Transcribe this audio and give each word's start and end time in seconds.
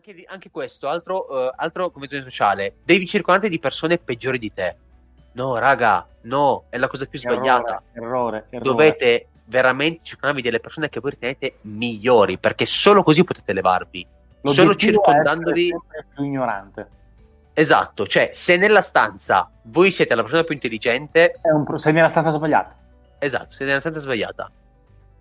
anche, 0.00 0.24
anche 0.26 0.50
questo, 0.50 0.88
altro, 0.88 1.26
uh, 1.28 1.52
altro 1.54 1.90
convenzione 1.90 2.24
sociale, 2.24 2.76
devi 2.84 3.06
circondarti 3.06 3.48
di 3.48 3.58
persone 3.58 3.98
peggiori 3.98 4.38
di 4.38 4.52
te. 4.52 4.76
No, 5.32 5.58
raga, 5.58 6.06
no, 6.22 6.64
è 6.70 6.78
la 6.78 6.88
cosa 6.88 7.06
più 7.06 7.18
sbagliata. 7.18 7.82
Errore, 7.92 8.46
errore. 8.48 8.64
Dovete 8.64 9.26
veramente 9.44 10.04
circondarvi 10.04 10.42
delle 10.42 10.60
persone 10.60 10.88
che 10.88 11.00
voi 11.00 11.10
ritenete 11.10 11.58
migliori, 11.62 12.38
perché 12.38 12.66
solo 12.66 13.02
così 13.02 13.22
potete 13.22 13.50
elevarvi. 13.50 14.06
Solo 14.42 14.74
circondandovi... 14.74 15.74
più 16.14 16.24
ignorante. 16.24 16.98
Esatto, 17.52 18.06
cioè 18.06 18.30
se 18.32 18.56
nella 18.56 18.80
stanza 18.80 19.50
voi 19.64 19.90
siete 19.90 20.14
la 20.14 20.22
persona 20.22 20.44
più 20.44 20.54
intelligente... 20.54 21.38
È 21.42 21.50
un 21.50 21.64
pro- 21.64 21.78
sei 21.78 21.92
nella 21.92 22.08
stanza 22.08 22.30
sbagliata. 22.30 22.76
Esatto, 23.18 23.50
siete 23.50 23.66
nella 23.66 23.80
stanza 23.80 24.00
sbagliata. 24.00 24.50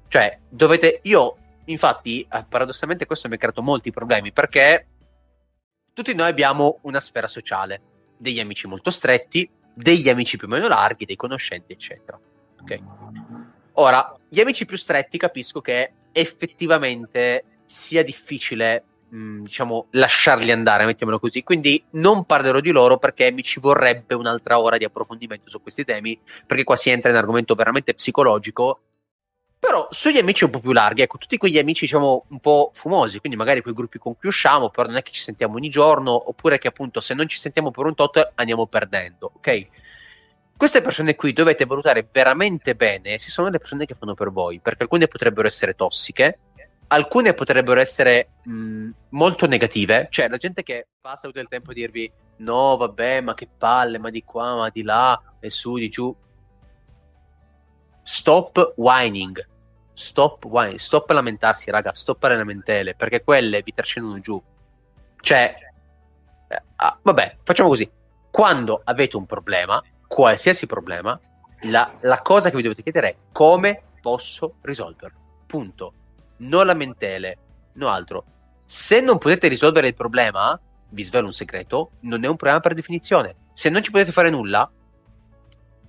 Cioè, 0.07 0.39
dovete... 0.47 0.99
Io, 1.03 1.35
infatti, 1.71 2.21
eh, 2.21 2.45
paradossalmente 2.47 3.05
questo 3.05 3.27
mi 3.27 3.35
ha 3.35 3.37
creato 3.37 3.61
molti 3.61 3.91
problemi, 3.91 4.31
perché 4.31 4.87
tutti 5.93 6.13
noi 6.13 6.29
abbiamo 6.29 6.79
una 6.83 6.99
sfera 6.99 7.27
sociale, 7.27 7.81
degli 8.17 8.39
amici 8.39 8.67
molto 8.67 8.91
stretti, 8.91 9.49
degli 9.73 10.09
amici 10.09 10.37
più 10.37 10.47
o 10.47 10.49
meno 10.49 10.67
larghi, 10.67 11.05
dei 11.05 11.15
conoscenti, 11.15 11.73
eccetera. 11.73 12.19
Ok? 12.61 12.79
Ora, 13.73 14.13
gli 14.27 14.41
amici 14.41 14.65
più 14.65 14.77
stretti 14.77 15.17
capisco 15.17 15.61
che 15.61 15.93
effettivamente 16.11 17.43
sia 17.65 18.03
difficile 18.03 18.83
mh, 19.09 19.43
diciamo, 19.43 19.87
lasciarli 19.91 20.51
andare, 20.51 20.85
mettiamolo 20.85 21.19
così. 21.19 21.43
Quindi 21.43 21.83
non 21.91 22.25
parlerò 22.25 22.59
di 22.59 22.71
loro 22.71 22.97
perché 22.97 23.31
mi 23.31 23.43
ci 23.43 23.59
vorrebbe 23.59 24.15
un'altra 24.15 24.59
ora 24.59 24.77
di 24.77 24.85
approfondimento 24.85 25.49
su 25.49 25.61
questi 25.61 25.85
temi, 25.85 26.19
perché 26.45 26.63
qua 26.63 26.75
si 26.75 26.89
entra 26.89 27.09
in 27.09 27.15
argomento 27.15 27.55
veramente 27.55 27.93
psicologico. 27.93 28.81
Però 29.59 29.87
sugli 29.91 30.17
amici 30.17 30.45
un 30.45 30.51
po' 30.51 30.61
più 30.61 30.71
larghi, 30.71 31.01
ecco, 31.01 31.17
tutti 31.17 31.37
quegli 31.37 31.57
amici, 31.57 31.81
diciamo, 31.81 32.25
un 32.29 32.39
po' 32.39 32.71
fumosi, 32.73 33.19
quindi 33.19 33.37
magari 33.37 33.61
quei 33.61 33.73
gruppi 33.73 33.99
con 33.99 34.17
cui 34.17 34.29
usciamo, 34.29 34.69
però 34.69 34.87
non 34.87 34.95
è 34.95 35.01
che 35.01 35.11
ci 35.11 35.19
sentiamo 35.19 35.55
ogni 35.55 35.69
giorno, 35.69 36.29
oppure 36.29 36.57
che 36.57 36.69
appunto 36.69 37.01
se 37.01 37.13
non 37.13 37.27
ci 37.27 37.37
sentiamo 37.37 37.69
per 37.69 37.85
un 37.85 37.93
tot 37.93 38.31
andiamo 38.35 38.67
perdendo, 38.67 39.31
ok? 39.35 39.67
Queste 40.55 40.81
persone 40.81 41.15
qui 41.15 41.33
dovete 41.33 41.65
valutare 41.65 42.07
veramente 42.09 42.73
bene 42.75 43.17
se 43.17 43.29
sono 43.29 43.49
le 43.49 43.57
persone 43.57 43.85
che 43.85 43.95
fanno 43.95 44.13
per 44.13 44.31
voi, 44.31 44.59
perché 44.59 44.83
alcune 44.83 45.07
potrebbero 45.07 45.47
essere 45.47 45.73
tossiche, 45.73 46.39
alcune 46.87 47.33
potrebbero 47.33 47.79
essere 47.79 48.29
mh, 48.43 48.89
molto 49.09 49.45
negative, 49.45 50.07
cioè 50.09 50.29
la 50.29 50.37
gente 50.37 50.63
che 50.63 50.87
passa 51.01 51.27
tutto 51.27 51.39
il 51.39 51.47
tempo 51.49 51.71
a 51.71 51.73
dirvi 51.73 52.09
no, 52.37 52.77
vabbè, 52.77 53.21
ma 53.21 53.33
che 53.33 53.47
palle, 53.57 53.97
ma 53.99 54.09
di 54.09 54.23
qua, 54.23 54.55
ma 54.55 54.69
di 54.69 54.83
là, 54.83 55.21
e 55.39 55.49
su, 55.49 55.75
di 55.75 55.89
giù. 55.89 56.15
Stop 58.11 58.73
whining. 58.77 59.39
Stop 59.93 60.43
whining. 60.45 60.79
Stop 60.79 61.11
lamentarsi, 61.11 61.69
raga. 61.69 61.93
Stop 61.93 62.23
le 62.23 62.37
lamentele, 62.37 62.95
perché 62.95 63.23
quelle 63.23 63.61
vi 63.61 63.71
trascendono 63.71 64.19
giù. 64.19 64.41
Cioè, 65.21 65.55
eh, 66.47 66.61
ah, 66.77 66.97
vabbè, 66.99 67.37
facciamo 67.43 67.69
così. 67.69 67.87
Quando 68.31 68.81
avete 68.83 69.15
un 69.15 69.27
problema, 69.27 69.79
qualsiasi 70.07 70.65
problema, 70.65 71.19
la, 71.61 71.93
la 72.01 72.19
cosa 72.23 72.49
che 72.49 72.55
vi 72.55 72.63
dovete 72.63 72.81
chiedere 72.81 73.09
è 73.09 73.15
come 73.31 73.79
posso 74.01 74.55
risolverlo. 74.61 75.19
Punto 75.45 75.93
no 76.37 76.63
lamentele, 76.63 77.37
no 77.73 77.89
altro. 77.89 78.25
Se 78.65 79.01
non 79.01 79.19
potete 79.19 79.47
risolvere 79.47 79.85
il 79.85 79.93
problema, 79.93 80.59
vi 80.89 81.03
svelo 81.03 81.27
un 81.27 81.33
segreto, 81.33 81.91
non 82.01 82.23
è 82.23 82.27
un 82.27 82.37
problema 82.37 82.59
per 82.59 82.73
definizione. 82.73 83.35
Se 83.53 83.69
non 83.69 83.83
ci 83.83 83.91
potete 83.91 84.11
fare 84.11 84.31
nulla, 84.31 84.67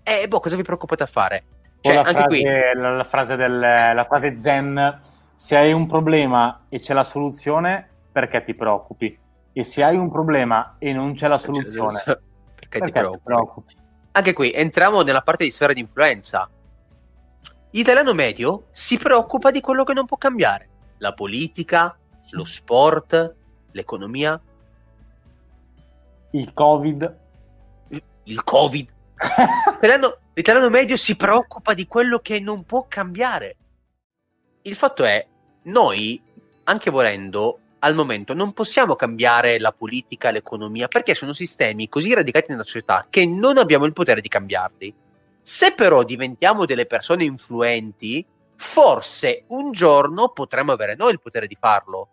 eh, 0.03 0.29
boh, 0.29 0.41
cosa 0.41 0.57
vi 0.57 0.63
preoccupate 0.63 1.03
a 1.03 1.07
fare? 1.07 1.45
Cioè, 1.81 1.95
la, 1.95 2.05
frase, 2.05 2.27
qui... 2.27 2.43
la, 2.43 2.97
la, 2.97 3.05
frase 3.05 3.37
del, 3.37 3.59
la 3.59 4.05
frase 4.05 4.39
zen, 4.39 5.01
se 5.35 5.57
hai 5.57 5.73
un 5.73 5.87
problema 5.87 6.65
e 6.69 6.79
c'è 6.79 6.93
la 6.93 7.05
soluzione, 7.05 7.89
perché 8.13 8.45
ti 8.45 8.55
preoccupi? 8.55 9.19
E 9.53 9.65
se 9.65 9.83
hai 9.83 9.97
un 9.97 10.11
problema 10.11 10.77
e 10.79 10.93
non 10.93 11.15
c'è 11.15 11.27
la 11.27 11.39
soluzione, 11.39 12.03
perché, 12.05 12.21
perché, 12.69 12.85
ti 12.87 12.93
preoccupi? 12.93 13.23
preoccupi? 13.25 13.77
Anche 14.13 14.33
qui 14.33 14.53
entriamo 14.53 15.03
nella 15.03 15.23
parte 15.23 15.45
di 15.45 15.51
sfera 15.51 15.73
di 15.73 15.81
influenza. 15.81 16.49
L'italiano 17.71 18.13
medio 18.13 18.65
si 18.73 18.99
preoccupa 18.99 19.51
di 19.51 19.61
quello 19.61 19.85
che 19.85 19.95
non 19.95 20.05
può 20.05 20.17
cambiare. 20.17 20.69
La 20.99 21.15
politica, 21.15 21.97
lo 22.31 22.45
sport, 22.45 23.35
l'economia. 23.71 24.41
Il 26.33 26.53
Covid. 26.53 27.17
Il 28.25 28.45
Covid. 28.45 28.89
L'italiano, 29.73 30.19
l'italiano 30.33 30.71
medio 30.71 30.97
si 30.97 31.17
preoccupa 31.17 31.75
di 31.75 31.87
quello 31.87 32.19
che 32.21 32.41
non 32.41 32.65
può 32.65 32.87
cambiare. 32.89 33.57
Il 34.63 34.75
fatto 34.75 35.05
è, 35.05 35.27
noi, 35.63 36.21
anche 36.65 36.91
volendo, 36.91 37.59
al 37.81 37.95
momento 37.95 38.35
non 38.35 38.53
possiamo 38.53 38.95
cambiare 38.95 39.59
la 39.59 39.73
politica, 39.73 40.31
l'economia, 40.31 40.89
perché 40.89 41.15
sono 41.15 41.33
sistemi 41.33 41.89
così 41.89 42.15
radicati 42.15 42.51
nella 42.51 42.63
società 42.63 43.07
che 43.09 43.27
non 43.27 43.59
abbiamo 43.59 43.85
il 43.85 43.93
potere 43.93 44.21
di 44.21 44.29
cambiarli. 44.29 44.95
Se 45.43 45.73
però 45.73 46.03
diventiamo 46.03 46.67
delle 46.67 46.87
persone 46.87 47.25
influenti, 47.25 48.25
forse 48.57 49.45
un 49.49 49.73
giorno 49.73 50.29
potremmo 50.29 50.73
avere 50.73 50.95
noi 50.95 51.13
il 51.13 51.21
potere 51.21 51.47
di 51.47 51.57
farlo. 51.59 52.09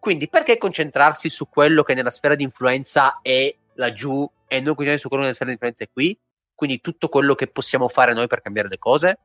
Quindi 0.00 0.28
perché 0.28 0.58
concentrarsi 0.58 1.28
su 1.28 1.48
quello 1.48 1.82
che 1.82 1.94
nella 1.94 2.10
sfera 2.10 2.34
di 2.34 2.42
influenza 2.42 3.20
è 3.22 3.54
laggiù 3.74 4.28
e 4.46 4.56
non 4.56 4.74
continuare 4.74 4.98
su 4.98 5.08
quello 5.08 5.22
che 5.22 5.28
nella 5.28 5.34
sfera 5.34 5.50
di 5.50 5.52
influenza 5.52 5.84
è 5.84 5.88
qui? 5.90 6.18
Quindi 6.54 6.80
tutto 6.80 7.08
quello 7.08 7.34
che 7.34 7.48
possiamo 7.48 7.88
fare 7.88 8.14
noi 8.14 8.26
per 8.26 8.40
cambiare 8.40 8.68
le 8.68 8.78
cose? 8.78 9.18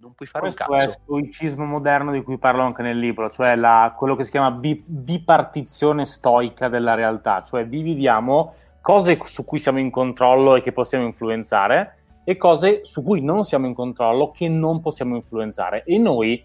Non 0.00 0.14
puoi 0.14 0.28
fare 0.28 0.44
Questo 0.44 0.64
un 0.68 0.68
cazzo. 0.68 0.84
Questo 0.84 1.16
è 1.16 1.18
il 1.18 1.32
stoicismo 1.32 1.64
moderno 1.64 2.12
di 2.12 2.22
cui 2.22 2.38
parlo 2.38 2.62
anche 2.62 2.82
nel 2.82 2.98
libro, 2.98 3.30
cioè 3.30 3.56
la, 3.56 3.94
quello 3.96 4.16
che 4.16 4.24
si 4.24 4.30
chiama 4.30 4.50
bi, 4.50 4.82
bipartizione 4.86 6.04
stoica 6.04 6.68
della 6.68 6.94
realtà, 6.94 7.42
cioè 7.42 7.66
dividiamo 7.66 8.54
cose 8.80 9.18
su 9.24 9.44
cui 9.44 9.58
siamo 9.58 9.78
in 9.78 9.90
controllo 9.90 10.56
e 10.56 10.62
che 10.62 10.72
possiamo 10.72 11.04
influenzare 11.04 11.96
e 12.24 12.36
cose 12.36 12.84
su 12.84 13.02
cui 13.02 13.22
non 13.22 13.44
siamo 13.44 13.66
in 13.66 13.74
controllo, 13.74 14.30
che 14.30 14.48
non 14.48 14.80
possiamo 14.80 15.16
influenzare. 15.16 15.82
E 15.84 15.98
noi 15.98 16.44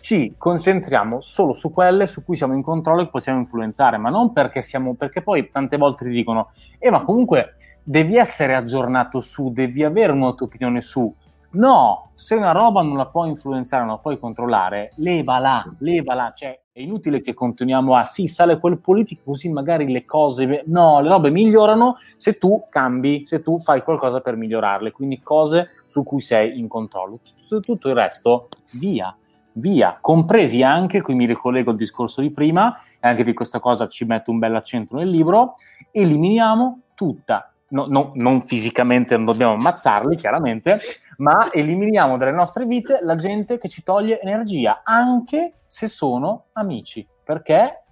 ci 0.00 0.34
concentriamo 0.36 1.20
solo 1.20 1.54
su 1.54 1.72
quelle 1.72 2.06
su 2.06 2.24
cui 2.24 2.36
siamo 2.36 2.54
in 2.54 2.62
controllo 2.62 3.02
e 3.02 3.08
possiamo 3.08 3.38
influenzare, 3.38 3.96
ma 3.96 4.10
non 4.10 4.32
perché 4.32 4.60
siamo, 4.60 4.94
perché 4.94 5.22
poi 5.22 5.50
tante 5.50 5.76
volte 5.76 6.04
ti 6.04 6.10
dicono, 6.10 6.50
eh 6.78 6.90
ma 6.90 7.02
comunque 7.04 7.56
devi 7.88 8.16
essere 8.16 8.54
aggiornato 8.54 9.20
su, 9.20 9.50
devi 9.50 9.82
avere 9.82 10.12
una 10.12 10.34
tua 10.34 10.44
opinione 10.44 10.82
su. 10.82 11.12
No, 11.52 12.10
se 12.16 12.34
una 12.34 12.52
roba 12.52 12.82
non 12.82 12.98
la 12.98 13.06
puoi 13.06 13.30
influenzare, 13.30 13.82
non 13.82 13.92
la 13.92 13.98
puoi 13.98 14.18
controllare, 14.18 14.92
levala, 14.96 15.64
levala, 15.78 16.32
cioè 16.36 16.60
è 16.70 16.80
inutile 16.80 17.22
che 17.22 17.32
continuiamo 17.32 17.96
a 17.96 18.04
sì, 18.04 18.26
sale 18.26 18.58
quel 18.58 18.78
politico 18.78 19.22
così 19.24 19.50
magari 19.50 19.90
le 19.90 20.04
cose, 20.04 20.64
no, 20.66 21.00
le 21.00 21.08
robe 21.08 21.30
migliorano 21.30 21.96
se 22.18 22.36
tu 22.36 22.66
cambi, 22.68 23.22
se 23.24 23.40
tu 23.40 23.58
fai 23.58 23.82
qualcosa 23.82 24.20
per 24.20 24.36
migliorarle, 24.36 24.92
quindi 24.92 25.22
cose 25.22 25.70
su 25.86 26.02
cui 26.02 26.20
sei 26.20 26.58
in 26.58 26.68
controllo. 26.68 27.20
Tutto, 27.48 27.60
tutto 27.60 27.88
il 27.88 27.94
resto, 27.94 28.48
via, 28.72 29.16
via, 29.52 29.96
compresi 29.98 30.62
anche, 30.62 31.00
qui 31.00 31.14
mi 31.14 31.24
ricollego 31.24 31.70
al 31.70 31.76
discorso 31.76 32.20
di 32.20 32.30
prima, 32.30 32.76
e 33.00 33.08
anche 33.08 33.24
di 33.24 33.32
questa 33.32 33.60
cosa 33.60 33.88
ci 33.88 34.04
metto 34.04 34.30
un 34.30 34.38
bel 34.38 34.54
accento 34.54 34.94
nel 34.94 35.08
libro, 35.08 35.54
eliminiamo 35.90 36.80
tutta 36.94 37.54
No, 37.70 37.84
no, 37.86 38.12
non 38.14 38.40
fisicamente, 38.42 39.14
non 39.16 39.26
dobbiamo 39.26 39.52
ammazzarli 39.52 40.16
chiaramente, 40.16 40.80
ma 41.18 41.52
eliminiamo 41.52 42.16
dalle 42.16 42.32
nostre 42.32 42.64
vite 42.64 43.00
la 43.02 43.14
gente 43.14 43.58
che 43.58 43.68
ci 43.68 43.82
toglie 43.82 44.20
energia, 44.20 44.80
anche 44.84 45.60
se 45.66 45.86
sono 45.86 46.46
amici, 46.52 47.06
perché 47.22 47.82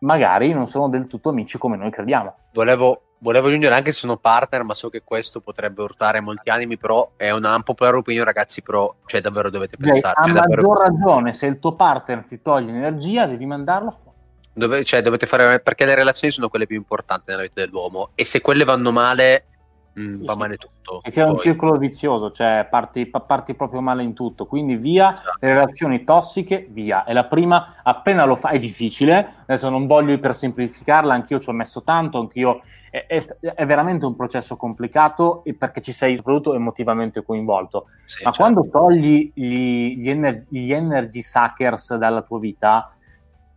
magari 0.00 0.52
non 0.52 0.66
sono 0.66 0.88
del 0.88 1.06
tutto 1.06 1.30
amici 1.30 1.56
come 1.56 1.76
noi 1.76 1.90
crediamo. 1.90 2.34
Volevo, 2.52 3.14
volevo 3.18 3.46
aggiungere 3.48 3.74
anche 3.74 3.92
se 3.92 4.00
sono 4.00 4.18
partner, 4.18 4.64
ma 4.64 4.74
so 4.74 4.90
che 4.90 5.02
questo 5.02 5.40
potrebbe 5.40 5.80
urtare 5.82 6.20
molti 6.20 6.50
animi, 6.50 6.76
però 6.76 7.12
è 7.16 7.30
una 7.30 7.58
popolare 7.62 7.96
opinione, 7.96 8.26
ragazzi, 8.26 8.62
però 8.62 8.94
cioè, 9.06 9.20
davvero 9.22 9.48
dovete 9.48 9.76
pensare. 9.78 10.14
A 10.18 10.24
cioè, 10.24 10.32
maggior 10.32 10.60
davvero... 10.60 10.74
ragione, 10.74 11.32
se 11.32 11.46
il 11.46 11.58
tuo 11.58 11.74
partner 11.74 12.24
ti 12.24 12.42
toglie 12.42 12.70
energia, 12.70 13.26
devi 13.26 13.46
mandarlo 13.46 13.90
fuori. 13.92 14.11
Dove, 14.54 14.84
cioè, 14.84 15.00
dovete 15.00 15.26
fare 15.26 15.60
perché 15.60 15.86
le 15.86 15.94
relazioni 15.94 16.32
sono 16.32 16.48
quelle 16.48 16.66
più 16.66 16.76
importanti 16.76 17.30
nella 17.30 17.42
vita 17.42 17.62
dell'uomo 17.62 18.10
e 18.14 18.24
se 18.24 18.42
quelle 18.42 18.64
vanno 18.64 18.92
male 18.92 19.46
mh, 19.92 20.02
mm, 20.02 20.24
va 20.24 20.36
male 20.36 20.56
tutto. 20.56 21.00
Perché 21.02 21.22
è 21.22 21.24
un 21.24 21.38
circolo 21.38 21.76
vizioso, 21.76 22.30
cioè 22.30 22.66
parti, 22.70 23.06
parti, 23.06 23.54
proprio 23.54 23.80
male 23.80 24.02
in 24.02 24.14
tutto. 24.14 24.46
Quindi 24.46 24.76
via 24.76 25.12
esatto. 25.12 25.36
le 25.40 25.52
relazioni 25.52 26.04
tossiche, 26.04 26.66
via. 26.70 27.04
E 27.04 27.12
la 27.12 27.24
prima, 27.24 27.76
appena 27.82 28.24
lo 28.24 28.34
fai, 28.34 28.56
è 28.56 28.58
difficile. 28.58 29.34
Adesso 29.42 29.68
non 29.68 29.86
voglio 29.86 30.12
ipersemplificarla, 30.12 31.14
anch'io 31.14 31.40
ci 31.40 31.48
ho 31.48 31.52
messo 31.52 31.82
tanto, 31.82 32.18
anch'io. 32.18 32.62
È, 32.90 33.06
è, 33.06 33.22
è 33.54 33.64
veramente 33.64 34.04
un 34.04 34.14
processo 34.14 34.56
complicato 34.56 35.44
e 35.44 35.54
perché 35.54 35.80
ci 35.80 35.92
sei 35.92 36.16
soprattutto 36.16 36.54
emotivamente 36.54 37.24
coinvolto. 37.24 37.86
Sì, 38.04 38.22
Ma 38.22 38.32
certo. 38.32 38.38
quando 38.38 38.68
togli 38.70 39.32
gli, 39.34 39.96
gli, 39.96 40.10
ener- 40.10 40.44
gli 40.48 40.72
energy 40.72 41.22
suckers 41.22 41.94
dalla 41.96 42.20
tua 42.20 42.38
vita 42.38 42.92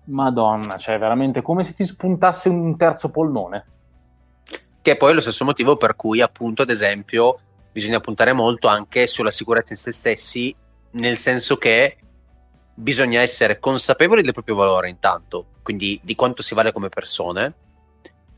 Madonna, 0.05 0.77
cioè 0.77 0.97
veramente 0.97 1.41
come 1.41 1.63
se 1.63 1.73
ti 1.73 1.83
spuntasse 1.83 2.49
un 2.49 2.75
terzo 2.77 3.09
polmone. 3.09 3.65
Che 4.81 4.91
è 4.91 4.97
poi 4.97 5.13
lo 5.13 5.21
stesso 5.21 5.45
motivo 5.45 5.77
per 5.77 5.95
cui, 5.95 6.21
appunto, 6.21 6.61
ad 6.61 6.69
esempio, 6.69 7.39
bisogna 7.71 7.99
puntare 7.99 8.33
molto 8.33 8.67
anche 8.67 9.07
sulla 9.07 9.31
sicurezza 9.31 9.73
in 9.73 9.79
se 9.79 9.91
stessi, 9.91 10.55
nel 10.91 11.17
senso 11.17 11.57
che 11.57 11.97
bisogna 12.73 13.21
essere 13.21 13.59
consapevoli 13.59 14.21
del 14.21 14.33
proprio 14.33 14.55
valore 14.55 14.89
intanto, 14.89 15.45
quindi 15.63 15.99
di 16.03 16.15
quanto 16.15 16.43
si 16.43 16.53
vale 16.53 16.71
come 16.71 16.89
persone, 16.89 17.53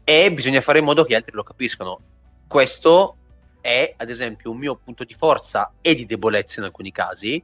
e 0.03 0.31
bisogna 0.31 0.61
fare 0.61 0.79
in 0.79 0.85
modo 0.85 1.03
che 1.03 1.11
gli 1.11 1.15
altri 1.15 1.33
lo 1.33 1.43
capiscano. 1.43 1.99
Questo 2.47 3.17
è, 3.59 3.93
ad 3.97 4.09
esempio, 4.09 4.51
un 4.51 4.57
mio 4.57 4.75
punto 4.75 5.03
di 5.03 5.13
forza 5.13 5.73
e 5.81 5.93
di 5.95 6.05
debolezza 6.05 6.61
in 6.61 6.65
alcuni 6.67 6.91
casi 6.91 7.43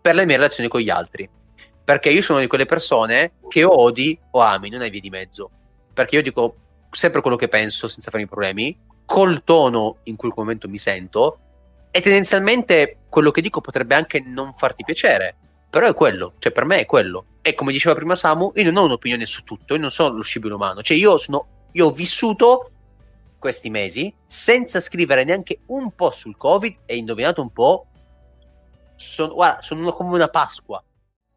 per 0.00 0.14
le 0.14 0.26
mie 0.26 0.36
relazioni 0.36 0.68
con 0.68 0.80
gli 0.80 0.90
altri. 0.90 1.28
Perché 1.84 2.10
io 2.10 2.22
sono 2.22 2.38
di 2.38 2.46
quelle 2.46 2.66
persone 2.66 3.32
che 3.48 3.64
o 3.64 3.70
odi 3.70 4.18
o 4.30 4.40
ami, 4.40 4.68
non 4.68 4.82
hai 4.82 4.90
via 4.90 5.00
di 5.00 5.10
mezzo. 5.10 5.50
Perché 5.92 6.16
io 6.16 6.22
dico 6.22 6.56
sempre 6.90 7.20
quello 7.20 7.36
che 7.36 7.48
penso 7.48 7.88
senza 7.88 8.10
farmi 8.10 8.26
problemi, 8.26 8.76
col 9.04 9.42
tono 9.44 9.98
in 10.04 10.16
cui 10.16 10.28
in 10.28 10.34
quel 10.34 10.46
momento 10.46 10.68
mi 10.68 10.78
sento, 10.78 11.38
e 11.90 12.00
tendenzialmente 12.00 13.00
quello 13.08 13.30
che 13.30 13.42
dico 13.42 13.60
potrebbe 13.60 13.94
anche 13.94 14.20
non 14.20 14.54
farti 14.54 14.84
piacere, 14.84 15.36
però 15.68 15.86
è 15.86 15.94
quello, 15.94 16.34
cioè 16.38 16.52
per 16.52 16.64
me 16.64 16.80
è 16.80 16.86
quello. 16.86 17.26
E 17.42 17.54
come 17.54 17.72
diceva 17.72 17.94
prima 17.94 18.14
Samu, 18.14 18.52
io 18.54 18.64
non 18.64 18.76
ho 18.76 18.84
un'opinione 18.84 19.26
su 19.26 19.42
tutto, 19.42 19.74
io 19.74 19.80
non 19.80 19.90
sono 19.90 20.16
lo 20.16 20.22
scibile 20.22 20.54
umano, 20.54 20.82
cioè 20.82 20.96
io, 20.96 21.18
sono, 21.18 21.68
io 21.72 21.86
ho 21.86 21.90
vissuto 21.90 22.70
questi 23.38 23.68
mesi 23.70 24.14
senza 24.26 24.80
scrivere 24.80 25.24
neanche 25.24 25.60
un 25.66 25.90
po' 25.92 26.12
sul 26.12 26.36
Covid 26.36 26.76
e 26.86 26.96
indovinato 26.96 27.42
un 27.42 27.50
po', 27.50 27.86
sono, 28.96 29.34
guarda, 29.34 29.60
sono 29.62 29.92
come 29.92 30.14
una 30.14 30.28
Pasqua. 30.28 30.82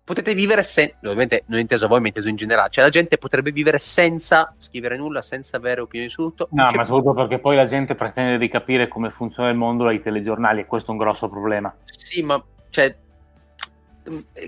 Potete 0.06 0.36
vivere 0.36 0.62
senza, 0.62 0.96
ovviamente 1.02 1.46
non 1.48 1.60
inteso 1.60 1.88
voi, 1.88 2.00
ma 2.00 2.08
inteso 2.08 2.30
in 2.30 2.36
generale, 2.36 2.70
cioè 2.70 2.84
la 2.84 2.92
gente 2.92 3.18
potrebbe 3.18 3.52
vivere 3.52 3.80
senza 3.80 4.54
scrivere 4.60 4.98
nulla, 4.98 5.24
senza 5.24 5.58
avere 5.58 5.82
opinioni 5.82 6.12
su 6.12 6.22
tutto. 6.22 6.48
No, 6.52 6.68
cioè, 6.68 6.78
ma 6.78 6.86
soprattutto 6.86 7.14
perché 7.16 7.40
poi 7.40 7.56
la 7.56 7.66
gente 7.66 7.96
pretende 7.96 8.38
di 8.38 8.48
capire 8.48 8.88
come 8.88 9.10
funziona 9.10 9.50
il 9.50 9.56
mondo 9.56 9.84
dai 9.86 10.00
telegiornali 10.02 10.62
e 10.62 10.66
questo 10.68 10.90
è 10.90 10.94
un 10.94 11.00
grosso 11.00 11.28
problema. 11.28 11.76
Sì, 11.86 12.22
ma 12.22 12.42
cioè, 12.70 12.96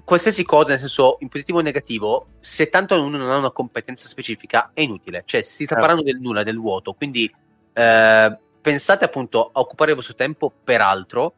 qualsiasi 0.03 0.43
cosa, 0.43 0.69
nel 0.69 0.77
senso 0.77 1.17
in 1.21 1.29
positivo 1.29 1.57
o 1.57 1.61
negativo, 1.61 2.27
se 2.39 2.69
tanto 2.69 3.01
uno 3.01 3.17
non 3.17 3.31
ha 3.31 3.37
una 3.37 3.49
competenza 3.49 4.07
specifica, 4.07 4.69
è 4.75 4.81
inutile. 4.81 5.23
Cioè, 5.25 5.41
si 5.41 5.65
sta 5.65 5.73
certo. 5.73 5.87
parlando 5.87 6.03
del 6.03 6.21
nulla, 6.21 6.43
del 6.43 6.59
vuoto. 6.59 6.93
Quindi 6.93 7.33
eh, 7.73 8.37
pensate 8.61 9.05
appunto 9.05 9.49
a 9.51 9.59
occupare 9.59 9.91
il 9.91 9.95
vostro 9.95 10.13
tempo 10.13 10.51
per 10.63 10.81
altro 10.81 11.33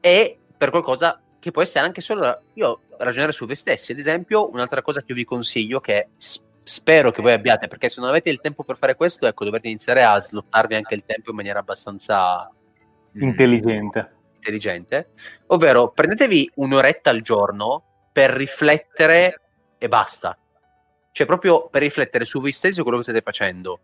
e 0.00 0.36
per 0.56 0.70
qualcosa 0.70 1.18
che 1.38 1.50
può 1.50 1.62
essere 1.62 1.86
anche 1.86 2.00
solo 2.00 2.42
io 2.54 2.80
ragionare 3.00 3.32
su 3.32 3.46
voi 3.46 3.56
stessi. 3.56 3.92
Ad 3.92 3.98
esempio, 3.98 4.50
un'altra 4.50 4.82
cosa 4.82 5.02
che 5.02 5.14
vi 5.14 5.24
consiglio, 5.24 5.80
che 5.80 6.08
spero 6.16 7.10
che 7.10 7.22
voi 7.22 7.32
abbiate, 7.32 7.68
perché 7.68 7.88
se 7.88 8.00
non 8.00 8.08
avete 8.08 8.30
il 8.30 8.40
tempo 8.40 8.62
per 8.62 8.76
fare 8.76 8.94
questo, 8.94 9.26
ecco, 9.26 9.44
dovete 9.44 9.68
iniziare 9.68 10.04
a 10.04 10.18
slottarvi 10.18 10.74
anche 10.74 10.94
il 10.94 11.04
tempo 11.04 11.30
in 11.30 11.36
maniera 11.36 11.58
abbastanza 11.58 12.50
intelligente 13.14 14.18
intelligente, 14.40 15.10
ovvero 15.48 15.90
prendetevi 15.90 16.50
un'oretta 16.56 17.10
al 17.10 17.20
giorno 17.20 18.08
per 18.10 18.30
riflettere 18.30 19.42
e 19.78 19.88
basta. 19.88 20.36
Cioè, 21.12 21.26
proprio 21.26 21.68
per 21.68 21.82
riflettere 21.82 22.24
su 22.24 22.40
voi 22.40 22.52
stessi 22.52 22.80
e 22.80 22.82
quello 22.82 22.98
che 22.98 23.04
state 23.04 23.20
facendo. 23.20 23.80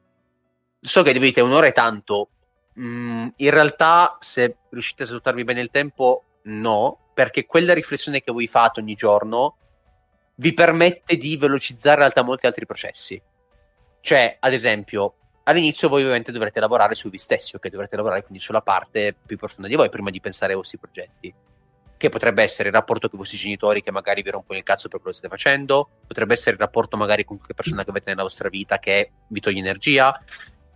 So 0.81 1.03
che 1.03 1.13
dite 1.13 1.41
un'ora 1.41 1.67
e 1.67 1.73
tanto. 1.73 2.31
Mm, 2.79 3.29
in 3.37 3.51
realtà, 3.51 4.17
se 4.21 4.57
riuscite 4.71 5.03
a 5.03 5.07
sfruttarvi 5.07 5.45
bene 5.45 5.61
il 5.61 5.71
tempo, 5.71 6.25
no, 6.46 7.10
perché 7.14 7.46
quella 7.46 7.75
riflessione 7.75 8.20
che 8.20 8.32
voi 8.32 8.46
fate 8.46 8.81
ogni 8.81 8.94
giorno 8.94 9.56
vi 10.37 10.52
permette 10.52 11.16
di 11.16 11.37
velocizzare 11.37 11.96
in 11.96 12.00
realtà 12.02 12.22
molti 12.22 12.46
altri 12.46 12.66
processi. 12.66 13.20
Cioè, 14.00 14.37
ad 14.38 14.52
esempio, 14.52 15.14
all'inizio 15.44 15.88
voi 15.88 16.02
ovviamente 16.02 16.32
dovrete 16.32 16.60
lavorare 16.60 16.94
su 16.94 17.08
vi 17.08 17.19
stessi, 17.19 17.56
ok? 17.56 17.69
Dovrete 17.69 17.96
lavorare 17.96 18.22
quindi 18.22 18.43
sulla 18.43 18.60
parte 18.60 19.14
più 19.25 19.37
profonda 19.37 19.69
di 19.69 19.75
voi 19.75 19.88
prima 19.88 20.10
di 20.10 20.20
pensare 20.20 20.52
ai 20.52 20.58
vostri 20.58 20.78
progetti. 20.78 21.34
Che 21.98 22.08
potrebbe 22.10 22.43
essere 22.43 22.69
il 22.69 22.75
rapporto 22.75 23.08
con 23.08 23.19
i 23.19 23.22
vostri 23.22 23.38
genitori 23.38 23.82
che 23.82 23.90
magari 23.90 24.22
vi 24.22 24.31
rompono 24.31 24.58
il 24.58 24.64
cazzo 24.64 24.88
per 24.88 25.00
quello 25.00 25.16
che 25.16 25.19
state 25.19 25.34
facendo, 25.34 25.88
potrebbe 26.06 26.34
essere 26.34 26.52
il 26.52 26.60
rapporto 26.60 26.98
magari 26.98 27.25
con 27.25 27.37
qualche 27.37 27.54
persona 27.54 27.84
che 27.84 27.90
avete 27.90 28.10
nella 28.10 28.22
vostra 28.22 28.50
vita 28.50 28.78
che 28.78 29.12
vi 29.28 29.40
toglie 29.40 29.60
energia, 29.60 30.22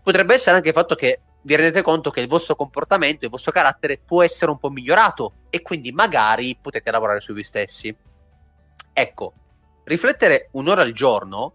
potrebbe 0.02 0.34
essere 0.34 0.56
anche 0.56 0.68
il 0.68 0.74
fatto 0.74 0.94
che 0.94 1.20
vi 1.42 1.56
rendete 1.56 1.82
conto 1.82 2.10
che 2.10 2.20
il 2.20 2.28
vostro 2.28 2.54
comportamento, 2.54 3.24
il 3.24 3.30
vostro 3.30 3.52
carattere 3.52 3.98
può 3.98 4.22
essere 4.22 4.50
un 4.50 4.58
po' 4.58 4.70
migliorato 4.70 5.32
e 5.50 5.62
quindi 5.62 5.92
magari 5.92 6.56
potete 6.60 6.90
lavorare 6.90 7.20
su 7.20 7.32
vi 7.32 7.42
stessi. 7.42 7.94
Ecco, 8.92 9.32
riflettere 9.84 10.48
un'ora 10.52 10.82
al 10.82 10.92
giorno 10.92 11.54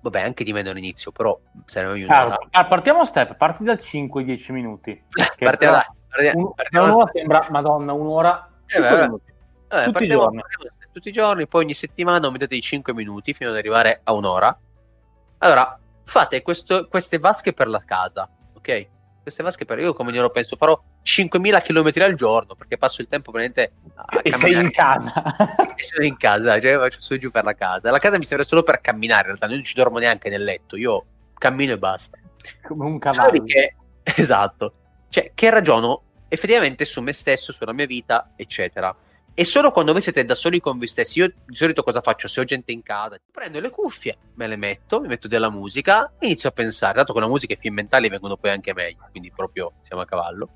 vabbè, 0.00 0.22
anche 0.22 0.44
di 0.44 0.52
meno 0.52 0.70
all'inizio, 0.70 1.12
però 1.12 1.38
sarebbe 1.66 1.92
meglio. 1.92 2.08
Ah, 2.10 2.38
ah, 2.50 2.66
partiamo 2.66 3.00
a 3.00 3.04
step, 3.04 3.36
parti 3.36 3.64
da 3.64 3.74
5-10 3.74 4.52
minuti. 4.52 5.02
partiamo 5.38 5.74
da, 5.74 5.94
partiamo, 6.08 6.52
partiamo 6.54 6.86
un'ora 6.86 7.10
sembra, 7.12 7.46
madonna, 7.50 7.92
un'ora. 7.92 8.50
Eh, 8.66 8.80
vabbè, 8.80 9.08
vabbè, 9.08 9.08
tutti, 9.08 9.92
partiamo, 9.92 10.04
i 10.04 10.08
giorni. 10.08 10.42
tutti 10.92 11.08
i 11.08 11.12
giorni, 11.12 11.46
poi 11.46 11.64
ogni 11.64 11.74
settimana 11.74 12.30
mettete 12.30 12.54
i 12.54 12.62
5 12.62 12.94
minuti 12.94 13.34
fino 13.34 13.50
ad 13.50 13.56
arrivare 13.56 14.00
a 14.02 14.12
un'ora. 14.12 14.58
Allora, 15.38 15.78
fate 16.04 16.42
questo, 16.42 16.88
queste 16.88 17.18
vasche 17.18 17.52
per 17.52 17.68
la 17.68 17.82
casa, 17.84 18.28
ok? 18.60 18.88
queste 19.22 19.42
vasche 19.42 19.64
per 19.64 19.78
io 19.78 19.92
come 19.92 20.12
glielo 20.12 20.30
penso 20.30 20.56
farò 20.56 20.80
5.000 21.04 21.62
km 21.62 22.02
al 22.02 22.14
giorno 22.14 22.54
perché 22.54 22.78
passo 22.78 23.00
il 23.00 23.08
tempo 23.08 23.30
veramente 23.30 23.72
a 23.94 24.20
e 24.22 24.32
sei 24.32 24.54
in 24.54 24.70
casa. 24.70 25.12
E 25.76 25.82
sono 25.82 26.04
in 26.04 26.16
casa 26.16 26.60
cioè 26.60 26.76
faccio 26.76 27.00
su 27.00 27.14
e 27.14 27.18
giù 27.18 27.30
per 27.30 27.44
la 27.44 27.54
casa. 27.54 27.90
La 27.90 27.98
casa 27.98 28.18
mi 28.18 28.24
serve 28.24 28.44
solo 28.44 28.62
per 28.62 28.80
camminare 28.80 29.30
in 29.30 29.36
realtà 29.36 29.46
non 29.46 29.62
ci 29.62 29.74
dormo 29.74 29.98
neanche 29.98 30.28
nel 30.28 30.42
letto 30.42 30.76
io 30.76 31.04
cammino 31.38 31.72
e 31.72 31.78
basta. 31.78 32.18
Come 32.66 32.84
un 32.84 32.98
cavallo. 32.98 33.44
che, 33.44 33.74
esatto 34.02 34.74
cioè 35.08 35.32
che 35.34 35.50
ragiono 35.50 36.02
effettivamente 36.28 36.84
su 36.84 37.00
me 37.02 37.12
stesso 37.12 37.52
sulla 37.52 37.72
mia 37.72 37.86
vita 37.86 38.32
eccetera 38.36 38.94
e 39.32 39.44
solo 39.44 39.70
quando 39.70 39.92
voi 39.92 40.02
siete 40.02 40.24
da 40.24 40.34
soli 40.34 40.60
con 40.60 40.76
voi 40.76 40.86
stessi, 40.86 41.20
io 41.20 41.32
di 41.46 41.54
solito 41.54 41.82
cosa 41.82 42.00
faccio? 42.00 42.28
Se 42.28 42.40
ho 42.40 42.44
gente 42.44 42.72
in 42.72 42.82
casa, 42.82 43.16
prendo 43.30 43.60
le 43.60 43.70
cuffie, 43.70 44.18
me 44.34 44.46
le 44.46 44.56
metto, 44.56 45.00
mi 45.00 45.08
metto 45.08 45.28
della 45.28 45.50
musica 45.50 46.12
e 46.18 46.26
inizio 46.26 46.48
a 46.48 46.52
pensare. 46.52 46.94
Tanto 46.94 47.12
con 47.12 47.22
la 47.22 47.28
musica 47.28 47.54
i 47.54 47.56
film 47.56 47.74
mentali 47.74 48.08
vengono 48.08 48.36
poi 48.36 48.50
anche 48.50 48.74
meglio, 48.74 49.06
quindi 49.10 49.32
proprio 49.34 49.74
siamo 49.82 50.02
a 50.02 50.04
cavallo. 50.04 50.48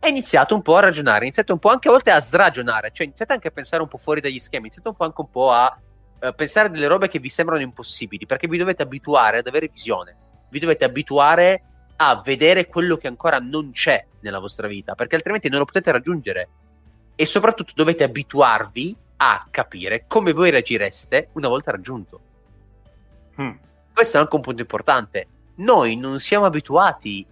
E 0.00 0.08
iniziate 0.08 0.52
un 0.52 0.60
po' 0.60 0.76
a 0.76 0.80
ragionare, 0.80 1.24
iniziate 1.24 1.52
un 1.52 1.58
po' 1.58 1.70
anche 1.70 1.88
a 1.88 1.92
volte 1.92 2.10
a 2.10 2.20
sragionare, 2.20 2.90
cioè 2.92 3.06
iniziate 3.06 3.32
anche 3.32 3.48
a 3.48 3.52
pensare 3.52 3.80
un 3.80 3.88
po' 3.88 3.96
fuori 3.96 4.20
dagli 4.20 4.38
schemi, 4.38 4.64
iniziate 4.64 4.88
un 4.88 4.96
po' 4.96 5.04
anche 5.04 5.20
un 5.22 5.30
po' 5.30 5.50
a 5.50 5.80
uh, 6.20 6.34
pensare 6.34 6.68
delle 6.68 6.86
robe 6.86 7.08
che 7.08 7.18
vi 7.18 7.30
sembrano 7.30 7.62
impossibili, 7.62 8.26
perché 8.26 8.46
vi 8.46 8.58
dovete 8.58 8.82
abituare 8.82 9.38
ad 9.38 9.46
avere 9.46 9.70
visione, 9.72 10.16
vi 10.50 10.58
dovete 10.58 10.84
abituare 10.84 11.62
a 11.96 12.20
vedere 12.22 12.66
quello 12.66 12.98
che 12.98 13.06
ancora 13.06 13.38
non 13.38 13.70
c'è 13.70 14.04
nella 14.20 14.40
vostra 14.40 14.66
vita, 14.66 14.94
perché 14.94 15.14
altrimenti 15.14 15.48
non 15.48 15.60
lo 15.60 15.64
potete 15.64 15.90
raggiungere 15.90 16.48
e 17.16 17.26
soprattutto 17.26 17.72
dovete 17.74 18.04
abituarvi 18.04 18.96
a 19.16 19.46
capire 19.50 20.04
come 20.06 20.32
voi 20.32 20.50
reagireste 20.50 21.30
una 21.32 21.48
volta 21.48 21.70
raggiunto. 21.70 22.20
Hmm. 23.40 23.52
Questo 23.92 24.16
è 24.16 24.20
anche 24.20 24.34
un 24.34 24.40
punto 24.40 24.60
importante. 24.60 25.28
Noi 25.56 25.96
non 25.96 26.18
siamo 26.18 26.46
abituati 26.46 27.24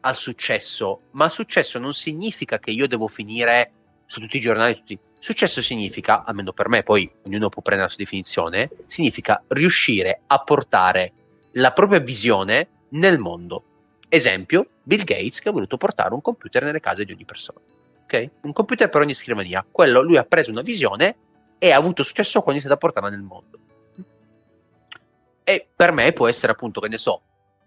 al 0.00 0.16
successo, 0.16 1.02
ma 1.12 1.28
successo 1.28 1.78
non 1.78 1.92
significa 1.92 2.58
che 2.58 2.70
io 2.70 2.88
devo 2.88 3.08
finire 3.08 3.72
su 4.06 4.20
tutti 4.20 4.38
i 4.38 4.40
giornali. 4.40 4.74
Tutti. 4.74 4.98
Successo 5.18 5.60
significa, 5.60 6.24
almeno 6.24 6.52
per 6.52 6.68
me, 6.68 6.82
poi 6.82 7.10
ognuno 7.24 7.48
può 7.48 7.60
prendere 7.60 7.88
la 7.88 7.94
sua 7.94 8.04
definizione, 8.04 8.70
significa 8.86 9.42
riuscire 9.48 10.22
a 10.26 10.38
portare 10.38 11.12
la 11.52 11.72
propria 11.72 11.98
visione 11.98 12.68
nel 12.90 13.18
mondo. 13.18 13.64
Esempio, 14.08 14.68
Bill 14.82 15.04
Gates 15.04 15.40
che 15.40 15.50
ha 15.50 15.52
voluto 15.52 15.76
portare 15.76 16.14
un 16.14 16.22
computer 16.22 16.62
nelle 16.62 16.80
case 16.80 17.04
di 17.04 17.12
ogni 17.12 17.26
persona 17.26 17.60
ok? 18.08 18.30
Un 18.42 18.52
computer 18.52 18.88
per 18.88 19.02
ogni 19.02 19.12
scrivania. 19.12 19.64
Quello 19.70 20.00
lui 20.00 20.16
ha 20.16 20.24
preso 20.24 20.50
una 20.50 20.62
visione 20.62 21.16
e 21.58 21.70
ha 21.70 21.76
avuto 21.76 22.02
successo 22.02 22.40
quando 22.40 22.60
è 22.60 22.64
iniziato 22.64 22.74
a 22.74 22.78
portarla 22.78 23.10
nel 23.10 23.20
mondo. 23.20 23.58
E 25.44 25.68
per 25.74 25.92
me 25.92 26.12
può 26.12 26.26
essere 26.26 26.52
appunto, 26.52 26.80
che 26.80 26.88
ne 26.88 26.98
so, 26.98 27.22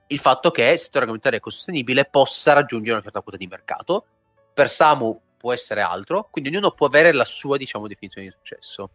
il 0.07 0.19
fatto 0.19 0.51
che 0.51 0.63
il 0.63 0.79
settore 0.79 1.03
alimentare 1.03 1.37
ecosostenibile 1.37 2.05
possa 2.05 2.53
raggiungere 2.53 2.93
una 2.93 3.03
certa 3.03 3.21
quota 3.21 3.37
di 3.37 3.47
mercato. 3.47 4.05
Per 4.53 4.69
Samu 4.69 5.19
può 5.37 5.53
essere 5.53 5.81
altro, 5.81 6.27
quindi 6.29 6.49
ognuno 6.49 6.71
può 6.71 6.87
avere 6.87 7.11
la 7.11 7.25
sua, 7.25 7.57
diciamo, 7.57 7.87
definizione 7.87 8.27
di 8.27 8.33
successo. 8.33 8.89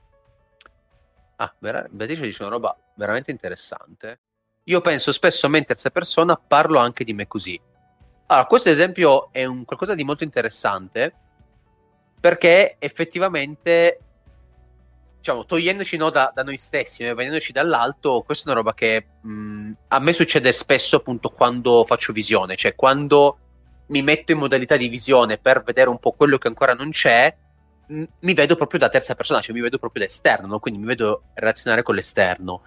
Ah, 1.36 1.54
Beatrice 1.58 2.22
dice 2.22 2.42
una 2.42 2.52
roba 2.52 2.76
veramente 2.94 3.30
interessante. 3.30 4.20
Io 4.64 4.80
penso 4.80 5.12
spesso 5.12 5.46
a 5.46 5.48
me 5.48 5.58
in 5.58 5.64
terza 5.64 5.90
persona, 5.90 6.36
parlo 6.36 6.78
anche 6.78 7.04
di 7.04 7.12
me 7.12 7.26
così. 7.26 7.60
Allora, 8.26 8.46
questo 8.46 8.68
esempio 8.68 9.28
è 9.32 9.44
un 9.44 9.64
qualcosa 9.64 9.94
di 9.94 10.02
molto 10.02 10.24
interessante 10.24 11.14
perché 12.20 12.76
effettivamente 12.78 14.00
diciamo, 15.26 15.44
togliendoci 15.44 15.96
no, 15.96 16.10
da, 16.10 16.30
da, 16.32 16.44
noi 16.44 16.56
stessi, 16.56 17.02
noi 17.02 17.14
venendoci 17.14 17.52
dall'alto, 17.52 18.22
questa 18.24 18.48
è 18.48 18.52
una 18.52 18.60
roba 18.60 18.74
che 18.74 19.06
mh, 19.20 19.72
a 19.88 19.98
me 19.98 20.12
succede 20.12 20.52
spesso 20.52 20.96
appunto 20.96 21.30
quando 21.30 21.84
faccio 21.84 22.12
visione, 22.12 22.54
cioè 22.54 22.76
quando 22.76 23.38
mi 23.88 24.02
metto 24.02 24.32
in 24.32 24.38
modalità 24.38 24.76
di 24.76 24.88
visione 24.88 25.38
per 25.38 25.62
vedere 25.64 25.88
un 25.88 25.98
po' 25.98 26.12
quello 26.12 26.38
che 26.38 26.48
ancora 26.48 26.74
non 26.74 26.90
c'è, 26.90 27.34
mi 27.88 28.34
vedo 28.34 28.56
proprio 28.56 28.80
da 28.80 28.88
terza 28.88 29.14
persona, 29.14 29.40
cioè 29.40 29.54
mi 29.54 29.60
vedo 29.60 29.78
proprio 29.78 30.02
da 30.04 30.08
esterno, 30.08 30.46
no? 30.46 30.58
quindi 30.58 30.80
mi 30.80 30.86
vedo 30.86 31.24
relazionare 31.34 31.82
con 31.82 31.94
l'esterno. 31.94 32.62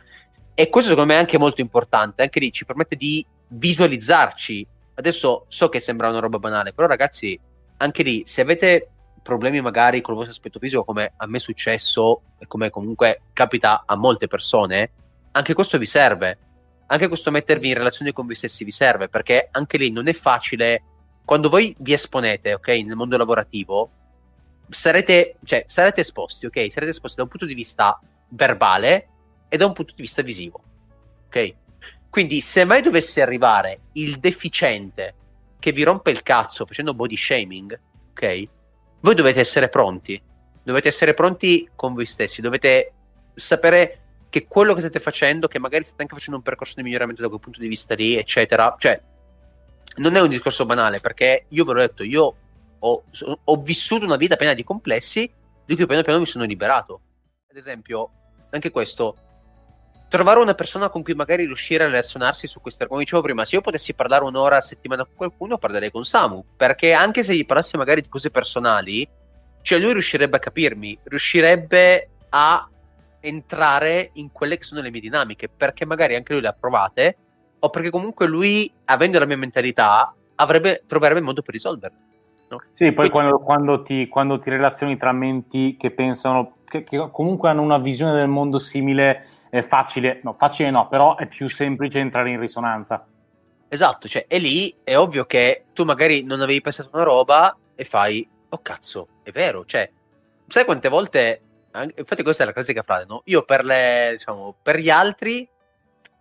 E 0.53 0.69
questo 0.69 0.91
secondo 0.91 1.11
me 1.11 1.17
è 1.17 1.21
anche 1.21 1.37
molto 1.37 1.61
importante, 1.61 2.21
anche 2.21 2.39
lì 2.39 2.51
ci 2.51 2.65
permette 2.65 2.95
di 2.95 3.25
visualizzarci. 3.47 4.67
Adesso 4.95 5.45
so 5.47 5.69
che 5.69 5.79
sembra 5.79 6.09
una 6.09 6.19
roba 6.19 6.39
banale, 6.39 6.73
però 6.73 6.87
ragazzi, 6.87 7.39
anche 7.77 8.03
lì, 8.03 8.23
se 8.25 8.41
avete 8.41 8.89
problemi 9.21 9.61
magari 9.61 10.01
col 10.01 10.15
vostro 10.15 10.31
aspetto 10.31 10.59
fisico, 10.59 10.83
come 10.83 11.13
a 11.15 11.27
me 11.27 11.38
è 11.38 11.39
successo 11.39 12.21
e 12.38 12.47
come 12.47 12.69
comunque 12.69 13.21
capita 13.33 13.83
a 13.85 13.95
molte 13.95 14.27
persone, 14.27 14.91
anche 15.31 15.53
questo 15.53 15.77
vi 15.77 15.85
serve. 15.85 16.38
Anche 16.88 17.07
questo 17.07 17.29
mettervi 17.29 17.67
in 17.67 17.75
relazione 17.75 18.13
con 18.13 18.25
voi 18.25 18.35
stessi 18.35 18.63
vi 18.63 18.71
serve, 18.71 19.09
perché 19.09 19.49
anche 19.51 19.77
lì 19.77 19.91
non 19.91 20.07
è 20.07 20.13
facile. 20.13 20.81
Quando 21.23 21.49
voi 21.49 21.75
vi 21.79 21.93
esponete, 21.93 22.53
ok, 22.53 22.67
nel 22.67 22.95
mondo 22.95 23.15
lavorativo, 23.15 23.91
sarete, 24.67 25.35
cioè, 25.43 25.63
sarete 25.67 26.01
esposti, 26.01 26.47
ok? 26.47 26.71
Sarete 26.71 26.91
esposti 26.91 27.17
da 27.17 27.23
un 27.23 27.29
punto 27.29 27.45
di 27.45 27.53
vista 27.53 27.99
verbale 28.29 29.07
e 29.47 29.57
da 29.57 29.67
un 29.67 29.73
punto 29.73 29.93
di 29.95 30.01
vista 30.01 30.23
visivo, 30.23 30.61
ok? 31.27 31.53
Quindi, 32.09 32.41
se 32.41 32.63
mai 32.63 32.81
dovesse 32.81 33.21
arrivare 33.21 33.81
il 33.93 34.17
deficiente 34.17 35.13
che 35.59 35.71
vi 35.71 35.83
rompe 35.83 36.09
il 36.09 36.23
cazzo 36.23 36.65
facendo 36.65 36.95
body 36.95 37.15
shaming, 37.15 37.79
ok? 38.11 38.47
Voi 39.01 39.15
dovete 39.15 39.39
essere 39.39 39.69
pronti. 39.69 40.21
Dovete 40.63 40.87
essere 40.87 41.13
pronti 41.13 41.69
con 41.75 41.93
voi 41.93 42.05
stessi. 42.05 42.41
Dovete 42.41 42.93
sapere 43.33 43.99
che 44.29 44.45
quello 44.47 44.73
che 44.73 44.81
state 44.81 44.99
facendo, 44.99 45.47
che 45.47 45.59
magari 45.59 45.83
state 45.83 46.01
anche 46.03 46.13
facendo 46.13 46.37
un 46.37 46.43
percorso 46.43 46.73
di 46.75 46.83
miglioramento 46.83 47.21
da 47.21 47.29
quel 47.29 47.39
punto 47.39 47.59
di 47.59 47.67
vista 47.67 47.95
lì, 47.95 48.15
eccetera. 48.15 48.75
Cioè, 48.77 49.01
non 49.95 50.15
è 50.15 50.21
un 50.21 50.29
discorso 50.29 50.65
banale, 50.65 50.99
perché 50.99 51.45
io 51.47 51.65
ve 51.65 51.73
l'ho 51.73 51.79
detto, 51.79 52.03
io 52.03 52.35
ho, 52.79 53.03
ho 53.43 53.57
vissuto 53.57 54.05
una 54.05 54.15
vita 54.17 54.35
piena 54.35 54.53
di 54.53 54.63
complessi 54.63 55.29
di 55.65 55.75
cui 55.75 55.85
piano 55.85 56.03
piano 56.03 56.19
mi 56.19 56.25
sono 56.25 56.45
liberato. 56.45 57.01
Ad 57.49 57.57
esempio, 57.57 58.09
anche 58.51 58.69
questo, 58.69 59.15
trovare 60.09 60.39
una 60.39 60.55
persona 60.55 60.89
con 60.89 61.03
cui 61.03 61.13
magari 61.13 61.45
riuscire 61.45 61.83
a 61.83 61.87
relazionarsi 61.87 62.47
su 62.47 62.59
questi 62.59 62.81
argomenti. 62.81 63.11
Dicevo 63.11 63.27
prima, 63.27 63.45
se 63.45 63.55
io 63.55 63.61
potessi 63.61 63.93
parlare 63.93 64.25
un'ora 64.25 64.57
a 64.57 64.61
settimana 64.61 65.05
con 65.05 65.13
qualcuno, 65.15 65.57
parlerei 65.57 65.91
con 65.91 66.03
Samu, 66.03 66.43
perché 66.57 66.91
anche 66.93 67.23
se 67.23 67.35
gli 67.35 67.45
parlassi 67.45 67.77
magari 67.77 68.01
di 68.01 68.09
cose 68.09 68.31
personali, 68.31 69.07
cioè 69.61 69.79
lui 69.79 69.93
riuscirebbe 69.93 70.37
a 70.37 70.39
capirmi, 70.39 70.97
riuscirebbe 71.03 72.09
a 72.29 72.67
entrare 73.21 74.09
in 74.13 74.31
quelle 74.31 74.57
che 74.57 74.63
sono 74.63 74.81
le 74.81 74.89
mie 74.89 75.01
dinamiche, 75.01 75.47
perché 75.47 75.85
magari 75.85 76.15
anche 76.15 76.33
lui 76.33 76.41
le 76.41 76.47
ha 76.47 76.55
provate, 76.59 77.17
o 77.59 77.69
perché 77.69 77.89
comunque 77.89 78.25
lui, 78.25 78.71
avendo 78.85 79.19
la 79.19 79.25
mia 79.25 79.37
mentalità, 79.37 80.13
avrebbe, 80.35 80.83
troverebbe 80.87 81.19
il 81.19 81.25
modo 81.25 81.41
per 81.41 81.53
risolverle. 81.53 81.97
No? 82.49 82.61
Sì, 82.71 82.91
poi 82.93 83.09
quando, 83.09 83.37
quando, 83.39 83.83
ti, 83.83 84.07
quando, 84.07 84.39
ti, 84.39 84.49
relazioni 84.49 84.97
tra 84.97 85.11
menti 85.11 85.75
che 85.77 85.91
pensano, 85.91 86.55
che, 86.65 86.83
che 86.83 87.09
comunque 87.11 87.49
hanno 87.49 87.61
una 87.61 87.77
visione 87.77 88.13
del 88.13 88.27
mondo 88.27 88.57
simile, 88.57 89.23
è 89.49 89.61
facile, 89.61 90.19
no, 90.23 90.35
facile 90.37 90.69
no, 90.69 90.87
però 90.87 91.15
è 91.15 91.27
più 91.27 91.49
semplice 91.49 91.99
entrare 91.99 92.29
in 92.29 92.39
risonanza. 92.39 93.05
Esatto, 93.67 94.07
cioè, 94.07 94.25
e 94.27 94.39
lì 94.39 94.75
è 94.83 94.97
ovvio 94.97 95.25
che 95.25 95.65
tu 95.73 95.83
magari 95.83 96.23
non 96.23 96.41
avevi 96.41 96.61
pensato 96.61 96.89
una 96.93 97.03
roba 97.03 97.55
e 97.75 97.83
fai, 97.83 98.27
oh 98.49 98.61
cazzo, 98.61 99.07
è 99.23 99.31
vero, 99.31 99.65
cioè, 99.65 99.89
sai 100.47 100.65
quante 100.65 100.89
volte, 100.89 101.41
infatti 101.95 102.23
questa 102.23 102.43
è 102.43 102.45
la 102.47 102.53
classica 102.53 102.81
frase, 102.81 103.05
no? 103.07 103.21
Io 103.25 103.43
per 103.43 103.63
le, 103.63 104.09
diciamo, 104.17 104.55
per 104.61 104.77
gli 104.77 104.89
altri, 104.89 105.47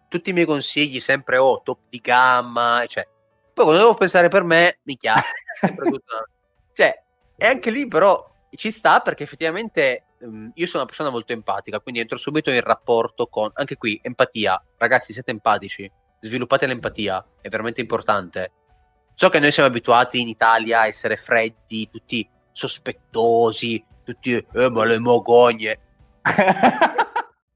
tutti 0.09 0.31
i 0.31 0.33
miei 0.33 0.47
consigli 0.47 1.01
sempre, 1.01 1.39
oh, 1.39 1.63
top 1.63 1.81
di 1.89 2.01
gamma, 2.01 2.85
cioè, 2.87 3.07
poi 3.55 3.65
quando 3.65 3.83
devo 3.83 3.95
pensare 3.95 4.29
per 4.29 4.45
me, 4.45 4.79
mi 4.83 4.97
chiama. 4.97 5.23
cioè, 6.75 7.03
e 7.37 7.47
anche 7.47 7.71
lì 7.71 7.89
però 7.89 8.25
ci 8.51 8.71
sta 8.71 9.01
perché 9.01 9.25
effettivamente 9.25 10.05
um, 10.21 10.51
io 10.55 10.67
sono 10.67 10.79
una 10.79 10.87
persona 10.87 11.11
molto 11.11 11.33
empatica, 11.33 11.81
quindi 11.81 12.01
entro 12.01 12.17
subito 12.17 12.51
in 12.51 12.61
rapporto 12.61 13.27
con, 13.27 13.51
anche 13.55 13.77
qui, 13.77 13.99
empatia. 14.03 14.63
Ragazzi, 14.77 15.13
siete 15.13 15.31
empatici, 15.31 15.91
sviluppate 16.21 16.67
l'empatia, 16.67 17.25
è 17.41 17.49
veramente 17.49 17.81
importante. 17.81 18.53
So 19.15 19.29
che 19.29 19.41
noi 19.41 19.51
siamo 19.51 19.69
abituati 19.69 20.21
in 20.21 20.29
Italia 20.29 20.81
a 20.81 20.87
essere 20.87 21.17
freddi, 21.17 21.89
tutti 21.91 22.29
sospettosi, 22.53 23.85
tutti, 24.05 24.35
eh, 24.35 24.71
ma 24.71 24.85
le 24.85 24.99
mogogne. 24.99 25.81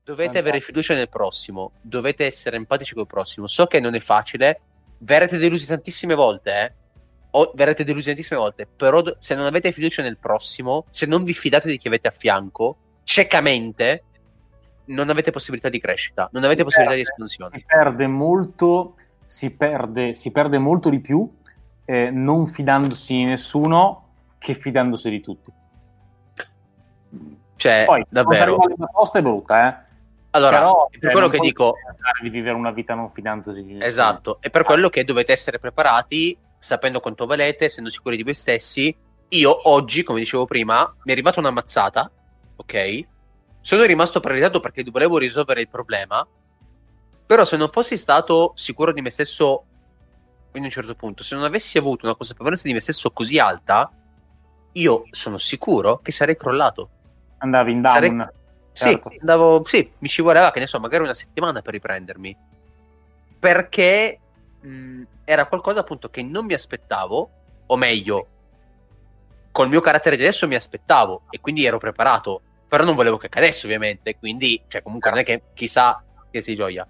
dovete 0.04 0.38
avere 0.38 0.60
fiducia 0.60 0.94
nel 0.94 1.08
prossimo, 1.08 1.72
dovete 1.80 2.26
essere 2.26 2.56
empatici 2.56 2.94
col 2.94 3.06
prossimo. 3.06 3.46
So 3.46 3.66
che 3.66 3.80
non 3.80 3.94
è 3.94 4.00
facile, 4.00 4.60
verrete 4.98 5.38
delusi 5.38 5.66
tantissime 5.66 6.14
volte, 6.14 6.60
eh? 6.60 6.74
O 7.34 7.52
verrete 7.54 7.84
delusi 7.84 8.06
tantissime 8.06 8.38
volte, 8.38 8.66
però 8.66 9.02
se 9.18 9.34
non 9.34 9.46
avete 9.46 9.72
fiducia 9.72 10.02
nel 10.02 10.18
prossimo, 10.18 10.84
se 10.90 11.06
non 11.06 11.24
vi 11.24 11.32
fidate 11.32 11.68
di 11.68 11.78
chi 11.78 11.88
avete 11.88 12.08
a 12.08 12.10
fianco, 12.10 12.76
ciecamente, 13.04 14.04
non 14.86 15.08
avete 15.08 15.30
possibilità 15.30 15.68
di 15.70 15.80
crescita, 15.80 16.28
non 16.32 16.44
avete 16.44 16.58
si 16.58 16.64
possibilità 16.64 16.94
perde, 16.94 17.04
di 17.04 17.10
espansione. 17.10 17.58
Si 17.58 17.64
perde 17.66 18.06
molto, 18.06 18.96
si 19.24 19.50
perde, 19.50 20.12
si 20.12 20.30
perde 20.30 20.58
molto 20.58 20.90
di 20.90 21.00
più 21.00 21.30
eh, 21.84 22.10
non 22.10 22.46
fidandosi 22.46 23.14
di 23.14 23.24
nessuno 23.24 24.08
che 24.38 24.54
fidandosi 24.54 25.10
di 25.10 25.20
tutti. 25.20 25.52
Cioè, 27.56 27.84
Poi, 27.86 28.04
davvero. 28.08 28.56
La 28.76 28.86
posta 28.86 29.18
è 29.18 29.22
brutta, 29.22 29.68
eh? 29.68 29.90
Allora, 30.30 30.58
Però, 30.58 30.88
per 30.98 31.12
quello 31.12 31.28
che 31.28 31.38
dico... 31.38 31.74
Di 32.22 32.30
vivere 32.30 32.56
una 32.56 32.70
vita 32.70 32.94
non 32.94 33.10
fidandosi. 33.10 33.78
Esatto, 33.80 34.38
e 34.40 34.50
per 34.50 34.64
quello 34.64 34.88
che 34.88 35.04
dovete 35.04 35.32
essere 35.32 35.58
preparati, 35.58 36.36
sapendo 36.62 37.00
quanto 37.00 37.26
valete, 37.26 37.64
essendo 37.64 37.90
sicuri 37.90 38.16
di 38.16 38.22
voi 38.22 38.34
stessi. 38.34 38.96
Io 39.30 39.68
oggi, 39.68 40.04
come 40.04 40.20
dicevo 40.20 40.44
prima, 40.44 40.84
mi 41.02 41.10
è 41.10 41.12
arrivata 41.12 41.40
una 41.40 41.50
mazzata, 41.50 42.08
ok? 42.54 43.06
Sono 43.60 43.82
rimasto 43.82 44.20
paralizzato 44.20 44.60
perché 44.60 44.84
volevo 44.84 45.18
risolvere 45.18 45.62
il 45.62 45.68
problema, 45.68 46.24
però 47.26 47.44
se 47.44 47.56
non 47.56 47.68
fossi 47.68 47.96
stato 47.96 48.52
sicuro 48.54 48.92
di 48.92 49.00
me 49.00 49.10
stesso 49.10 49.64
in 50.52 50.62
un 50.62 50.70
certo 50.70 50.94
punto, 50.94 51.24
se 51.24 51.34
non 51.34 51.44
avessi 51.44 51.78
avuto 51.78 52.06
una 52.06 52.14
consapevolezza 52.14 52.68
di 52.68 52.74
me 52.74 52.80
stesso 52.80 53.10
così 53.10 53.40
alta, 53.40 53.90
io 54.72 55.04
sono 55.10 55.38
sicuro 55.38 55.98
che 55.98 56.12
sarei 56.12 56.36
crollato. 56.36 56.90
Andavi 57.38 57.72
in 57.72 57.80
down. 57.80 57.92
Sarei 57.92 58.10
Certo. 58.72 59.10
Sì, 59.10 59.18
andavo, 59.20 59.62
sì, 59.66 59.92
mi 59.98 60.08
ci 60.08 60.22
voleva, 60.22 60.50
che 60.50 60.60
ne 60.60 60.66
so, 60.66 60.80
magari 60.80 61.02
una 61.02 61.12
settimana 61.12 61.60
per 61.60 61.74
riprendermi. 61.74 62.36
Perché 63.38 64.20
mh, 64.62 65.02
era 65.24 65.46
qualcosa 65.46 65.80
appunto 65.80 66.08
che 66.08 66.22
non 66.22 66.46
mi 66.46 66.54
aspettavo, 66.54 67.30
o 67.66 67.76
meglio, 67.76 68.26
col 69.52 69.68
mio 69.68 69.80
carattere 69.80 70.16
di 70.16 70.22
adesso 70.22 70.48
mi 70.48 70.54
aspettavo 70.54 71.22
e 71.30 71.40
quindi 71.40 71.64
ero 71.64 71.78
preparato. 71.78 72.40
Però 72.68 72.84
non 72.84 72.94
volevo 72.94 73.18
che 73.18 73.28
cadesse, 73.28 73.66
ovviamente. 73.66 74.16
Quindi, 74.16 74.62
cioè, 74.66 74.82
comunque 74.82 75.10
non 75.10 75.18
è 75.18 75.24
che 75.24 75.42
chissà 75.52 76.02
che 76.30 76.40
si 76.40 76.54
gioia. 76.54 76.86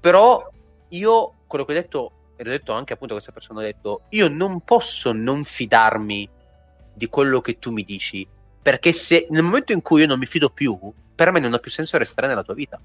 Però 0.00 0.48
io, 0.90 1.34
quello 1.48 1.64
che 1.64 1.72
ho 1.72 1.74
detto, 1.74 2.12
e 2.36 2.44
l'ho 2.44 2.50
detto 2.50 2.72
anche 2.72 2.92
appunto 2.92 3.14
a 3.14 3.16
questa 3.16 3.32
persona, 3.32 3.58
ho 3.58 3.62
detto, 3.62 4.02
io 4.10 4.28
non 4.28 4.60
posso 4.60 5.12
non 5.12 5.42
fidarmi 5.42 6.28
di 6.94 7.08
quello 7.08 7.40
che 7.40 7.58
tu 7.58 7.72
mi 7.72 7.82
dici. 7.82 8.26
Perché 8.62 8.92
se 8.92 9.26
nel 9.30 9.42
momento 9.42 9.72
in 9.72 9.82
cui 9.82 10.02
io 10.02 10.06
non 10.06 10.20
mi 10.20 10.26
fido 10.26 10.50
più, 10.50 10.78
per 11.14 11.32
me 11.32 11.40
non 11.40 11.52
ha 11.52 11.58
più 11.58 11.70
senso 11.70 11.98
restare 11.98 12.28
nella 12.28 12.44
tua 12.44 12.54
vita. 12.54 12.80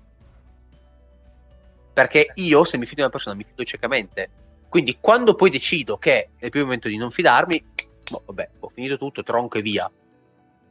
Perché 1.99 2.31
io, 2.35 2.63
se 2.63 2.77
mi 2.77 2.85
fido 2.85 2.95
di 2.95 3.01
una 3.01 3.09
persona, 3.09 3.35
mi 3.35 3.43
fido 3.43 3.61
ciecamente. 3.65 4.29
Quindi, 4.69 4.99
quando 5.01 5.35
poi 5.35 5.49
decido 5.49 5.97
che 5.97 6.29
è 6.37 6.45
il 6.45 6.49
più 6.49 6.61
momento 6.61 6.87
di 6.87 6.95
non 6.95 7.11
fidarmi, 7.11 7.61
boh, 8.09 8.23
vabbè, 8.25 8.49
ho 8.59 8.69
finito 8.69 8.97
tutto, 8.97 9.21
tronco 9.21 9.57
e 9.57 9.61
via. 9.61 9.91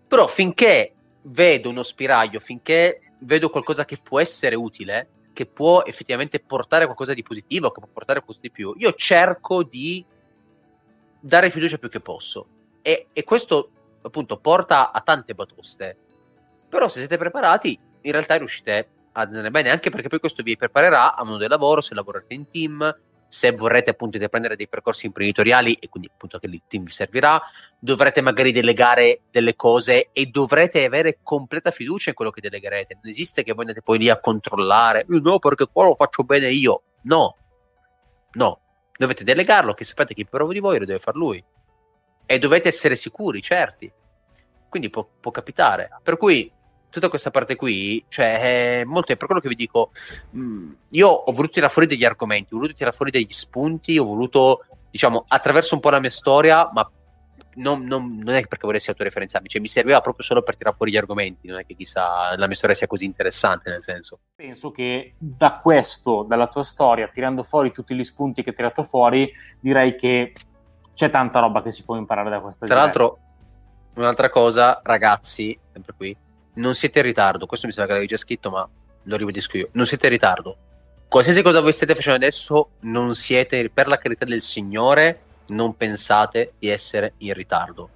Però 0.09 0.27
finché 0.27 0.95
vedo 1.25 1.69
uno 1.69 1.83
spiraglio, 1.83 2.41
finché 2.41 3.13
vedo 3.19 3.51
qualcosa 3.51 3.85
che 3.85 3.99
può 4.03 4.19
essere 4.21 4.55
utile, 4.55 5.09
che 5.35 5.45
può 5.45 5.83
effettivamente 5.85 6.41
portare 6.41 6.87
qualcosa 6.87 7.13
di 7.13 7.23
positivo, 7.23 7.73
che 7.73 7.81
può 7.81 7.91
portare 7.93 8.21
qualcosa 8.21 8.41
di 8.41 8.51
più, 8.51 8.73
io 8.79 8.95
cerco 8.95 9.63
di 9.63 10.03
dare 11.21 11.51
fiducia 11.51 11.77
più 11.77 11.91
che 11.91 12.01
posso. 12.01 12.47
E, 12.81 13.09
e 13.13 13.23
questo 13.23 13.71
appunto 14.01 14.39
porta 14.39 14.93
a 14.93 15.01
tante 15.03 15.35
batoste 15.35 15.99
però 16.69 16.89
se 16.89 16.99
siete 16.99 17.17
preparati, 17.17 17.79
in 18.03 18.13
realtà 18.13 18.37
riuscite 18.37 18.73
a 18.73 18.87
andare 19.13 19.51
bene, 19.51 19.71
anche 19.71 19.91
perché 19.91 20.09
poi 20.09 20.21
questo 20.21 20.43
vi 20.43 20.57
preparerà 20.57 21.15
a 21.15 21.23
mondo 21.25 21.39
del 21.39 21.49
lavoro, 21.49 21.81
se 21.81 21.95
lavorate 21.95 22.35
in 22.35 22.51
team, 22.51 22.97
se 23.29 23.51
vorrete 23.53 23.91
appunto 23.91 24.17
intraprendere 24.17 24.57
dei 24.57 24.69
percorsi 24.69 25.07
imprenditoriali 25.07 25.75
e 25.75 25.89
quindi 25.89 26.11
appunto 26.11 26.39
che 26.39 26.47
il 26.47 26.63
team 26.67 26.85
vi 26.85 26.91
servirà, 26.91 27.41
dovrete 27.79 28.23
magari 28.23 28.53
delegare 28.53 29.21
delle 29.31 29.55
cose 29.55 30.09
e 30.13 30.27
dovrete 30.27 30.85
avere 30.85 31.19
completa 31.23 31.71
fiducia 31.71 32.09
in 32.09 32.17
quello 32.17 32.31
che 32.31 32.41
delegherete. 32.41 32.95
Non 32.95 33.11
esiste 33.11 33.43
che 33.43 33.53
voi 33.53 33.67
andate 33.67 33.83
poi 33.83 33.99
lì 33.99 34.09
a 34.09 34.19
controllare, 34.19 35.05
no 35.09 35.39
perché 35.39 35.67
qua 35.71 35.85
lo 35.85 35.95
faccio 35.95 36.25
bene 36.25 36.51
io. 36.51 36.83
No, 37.03 37.37
no, 38.33 38.61
dovete 38.97 39.25
delegarlo, 39.25 39.75
che 39.75 39.85
sapete 39.85 40.15
che 40.15 40.23
il 40.23 40.29
provo 40.29 40.53
di 40.53 40.59
voi 40.59 40.79
lo 40.79 40.87
deve 40.87 40.99
fare 40.99 41.19
lui. 41.19 41.45
E 42.25 42.39
dovete 42.39 42.69
essere 42.69 42.97
sicuri, 42.97 43.43
certi. 43.43 43.91
Quindi 44.69 44.91
può, 44.91 45.09
può 45.21 45.31
capitare. 45.31 45.89
Per 46.03 46.17
cui 46.17 46.51
tutta 46.91 47.09
questa 47.09 47.31
parte 47.31 47.57
qui, 47.57 48.05
cioè, 48.09 48.81
è 48.81 48.85
molto, 48.85 49.13
è 49.13 49.17
per 49.17 49.27
quello 49.27 49.41
che 49.41 49.49
vi 49.49 49.55
dico, 49.55 49.91
mh, 50.31 50.41
mm, 50.41 50.73
io 50.91 51.09
ho 51.09 51.33
voluto 51.33 51.55
tirare 51.55 51.73
fuori 51.73 51.89
degli 51.89 52.05
argomenti, 52.05 52.55
ho 52.55 52.57
voluto 52.57 52.75
tirare 52.75 52.95
fuori 52.95 53.11
degli 53.11 53.31
spunti, 53.31 53.99
ho 53.99 54.05
voluto, 54.05 54.65
diciamo, 54.91 55.25
attraverso 55.29 55.75
un 55.75 55.81
po' 55.81 55.91
la 55.91 56.01
mia 56.01 56.11
storia, 56.11 56.71
ma 56.73 56.91
non, 57.59 57.85
non, 57.85 58.19
non 58.19 58.35
è 58.35 58.47
perché 58.47 58.67
volessi 58.67 58.91
autoreferenziarmi, 58.91 59.49
cioè 59.49 59.61
mi 59.61 59.67
serviva 59.69 60.01
proprio 60.01 60.25
solo 60.25 60.43
per 60.43 60.57
tirare 60.57 60.77
fuori 60.77 60.93
gli 60.93 60.97
argomenti, 60.97 61.49
non 61.49 61.59
è 61.59 61.67
che 61.67 61.75
chissà 61.75 62.37
la 62.37 62.47
mia 62.47 62.55
storia 62.55 62.75
sia 62.75 62.87
così 62.87 63.05
interessante, 63.05 63.71
nel 63.71 63.83
senso. 63.83 64.21
Penso 64.35 64.71
che 64.71 65.15
da 65.19 65.59
questo, 65.63 66.23
dalla 66.23 66.47
tua 66.47 66.63
storia, 66.63 67.09
tirando 67.09 67.43
fuori 67.43 67.73
tutti 67.73 67.95
gli 67.95 68.05
spunti 68.05 68.43
che 68.43 68.51
hai 68.51 68.57
tirato 68.57 68.83
fuori, 68.83 69.31
direi 69.61 69.95
che 69.97 70.33
c'è 70.95 71.11
tanta 71.11 71.41
roba 71.41 71.63
che 71.63 71.73
si 71.73 71.85
può 71.85 71.97
imparare 71.97 72.31
da 72.31 72.41
questa 72.41 72.67
Tra 72.67 72.77
l'altro, 72.77 73.19
un'altra 73.95 74.31
cosa, 74.31 74.81
ragazzi, 74.83 75.59
sempre 75.73 75.95
qui, 75.97 76.17
non 76.55 76.75
siete 76.75 76.99
in 76.99 77.05
ritardo, 77.05 77.47
questo 77.47 77.67
mi 77.67 77.73
sembra 77.73 77.93
che 77.93 77.99
l'avevi 78.01 78.17
già 78.17 78.23
scritto, 78.23 78.51
ma 78.51 78.69
lo 79.03 79.17
ribadisco 79.17 79.57
io, 79.57 79.69
non 79.73 79.87
siete 79.87 80.07
in 80.07 80.13
ritardo. 80.13 80.57
Qualsiasi 81.09 81.41
cosa 81.43 81.61
voi 81.61 81.73
state 81.73 81.95
facendo 81.95 82.19
adesso, 82.19 82.71
non 82.81 83.15
siete, 83.15 83.71
per 83.71 83.87
la 83.87 83.99
carità 83.99 84.25
del 84.25 84.43
Signore, 84.43 85.21
non 85.47 85.77
pensate 85.77 86.53
di 86.59 86.69
essere 86.69 87.15
in 87.19 87.33
ritardo. 87.33 87.89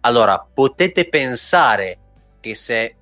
Allora, 0.00 0.44
potete 0.52 1.08
pensare 1.08 1.98
che 2.40 2.54
se 2.54 2.96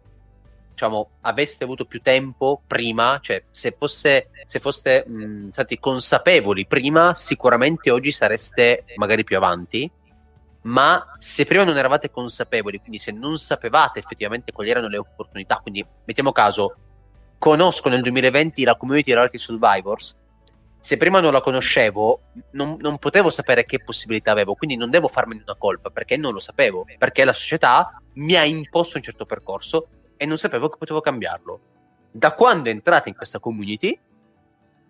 diciamo, 0.81 1.11
aveste 1.23 1.65
avuto 1.65 1.85
più 1.85 2.01
tempo 2.01 2.63
prima, 2.67 3.19
cioè 3.23 3.43
se, 3.51 3.75
fosse, 3.77 4.31
se 4.47 4.61
foste 4.61 5.05
mh, 5.07 5.51
stati 5.51 5.79
consapevoli 5.79 6.67
prima, 6.67 7.15
sicuramente 7.15 7.91
oggi 7.91 8.13
sareste 8.13 8.85
magari 8.97 9.25
più 9.25 9.37
avanti. 9.37 9.91
Ma 10.63 11.15
se 11.19 11.47
prima 11.47 11.65
non 11.65 11.79
eravate 11.79 12.11
consapevoli, 12.11 12.79
quindi 12.79 12.99
se 12.99 13.13
non 13.13 13.39
sapevate 13.39 13.99
effettivamente 13.99 14.53
quali 14.53 14.71
erano 14.71 14.89
le 14.89 14.99
opportunità, 14.99 15.59
quindi 15.59 15.85
mettiamo 16.05 16.33
caso, 16.33 16.75
conosco 17.39 17.89
nel 17.89 18.03
2020 18.03 18.65
la 18.65 18.77
community 18.77 19.13
Reality 19.13 19.39
Survivors, 19.39 20.17
se 20.83 20.97
prima 20.97 21.21
non 21.21 21.33
la 21.33 21.41
conoscevo, 21.41 22.21
non, 22.53 22.77
non, 22.81 22.99
potevo 22.99 23.31
sapere 23.31 23.65
che 23.65 23.83
possibilità 23.83 24.33
avevo, 24.33 24.55
quindi 24.55 24.77
non 24.77 24.91
devo 24.91 25.09
farmene 25.09 25.43
una 25.43 25.57
colpa 25.57 25.91
perché 25.91 26.17
non 26.17 26.33
lo 26.33 26.41
sapevo, 26.41 26.87
perché 26.99 27.25
la 27.25 27.35
società 27.35 28.01
mi 28.15 28.35
ha 28.35 28.45
imposto 28.45 28.97
un 28.97 29.03
certo 29.03 29.27
percorso 29.27 29.89
e 30.17 30.25
non 30.25 30.39
sapevo 30.39 30.69
che 30.69 30.79
potevo 30.79 31.01
cambiarlo. 31.01 31.61
Da 32.11 32.33
quando 32.33 32.71
entrate 32.71 33.11
in 33.11 33.15
questa 33.15 33.39
community, 33.39 33.99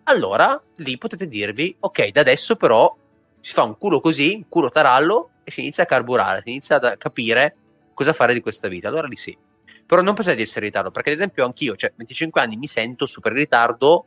allora 0.05 0.61
lì 0.77 0.97
potete 0.97 1.27
dirvi, 1.27 1.77
ok, 1.79 2.09
da 2.11 2.21
adesso 2.21 2.57
però 2.57 2.97
si 3.41 3.53
fa 3.53 3.63
un 3.63 3.77
culo 3.77 4.01
così, 4.01 4.35
un 4.37 4.49
culo 4.49 4.71
tarallo, 4.71 5.30
e 5.43 5.51
si 5.51 5.61
inizia 5.61 5.85
a 5.85 5.87
carburare, 5.87 6.43
si 6.43 6.51
inizia 6.51 6.77
a 6.77 6.97
capire 6.97 7.57
cosa 7.95 8.13
fare 8.13 8.33
di 8.33 8.41
questa 8.41 8.69
vita. 8.69 8.89
Allora 8.89 9.07
lì 9.07 9.17
sì. 9.17 9.37
Però 9.87 10.03
non 10.03 10.15
pensate 10.15 10.37
di 10.37 10.43
essere 10.43 10.61
in 10.61 10.67
ritardo, 10.67 10.91
perché 10.91 11.11
ad 11.11 11.17
esempio 11.17 11.45
anch'io, 11.45 11.75
cioè 11.75 11.93
25 11.97 12.41
anni, 12.41 12.57
mi 12.57 12.67
sento 12.67 13.07
super 13.07 13.33
in 13.33 13.39
ritardo, 13.39 14.05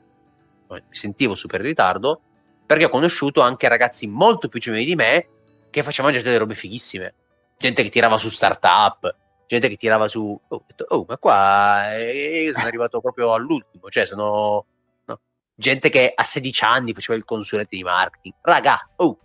mi 0.70 0.82
sentivo 0.92 1.36
super 1.36 1.60
in 1.60 1.68
ritardo, 1.68 2.22
perché 2.66 2.86
ho 2.86 2.90
conosciuto 2.90 3.42
anche 3.42 3.68
ragazzi 3.68 4.08
molto 4.08 4.48
più 4.48 4.60
giovani 4.60 4.86
di 4.86 4.96
me 4.96 5.28
che 5.70 5.84
facevano 5.84 6.14
già 6.14 6.22
delle 6.22 6.38
robe 6.38 6.56
fighissime. 6.56 7.14
Gente 7.58 7.84
che 7.84 7.90
tirava 7.90 8.18
su 8.18 8.30
startup, 8.30 9.14
gente 9.48 9.68
che 9.68 9.76
tirava 9.76 10.08
su, 10.08 10.40
oh, 10.48 10.66
oh 10.88 11.06
ma 11.08 11.18
qua 11.18 11.98
eh, 11.98 12.50
sono 12.54 12.66
arrivato 12.66 13.02
proprio 13.02 13.34
all'ultimo, 13.34 13.90
cioè 13.90 14.06
sono 14.06 14.66
no. 15.06 15.20
gente 15.56 15.90
che 15.90 16.14
a 16.16 16.24
16 16.24 16.64
anni 16.64 16.94
faceva 16.94 17.18
il 17.18 17.26
consulente 17.26 17.76
di 17.76 17.84
marketing, 17.84 18.36
raga, 18.42 18.90
oh. 18.98 19.18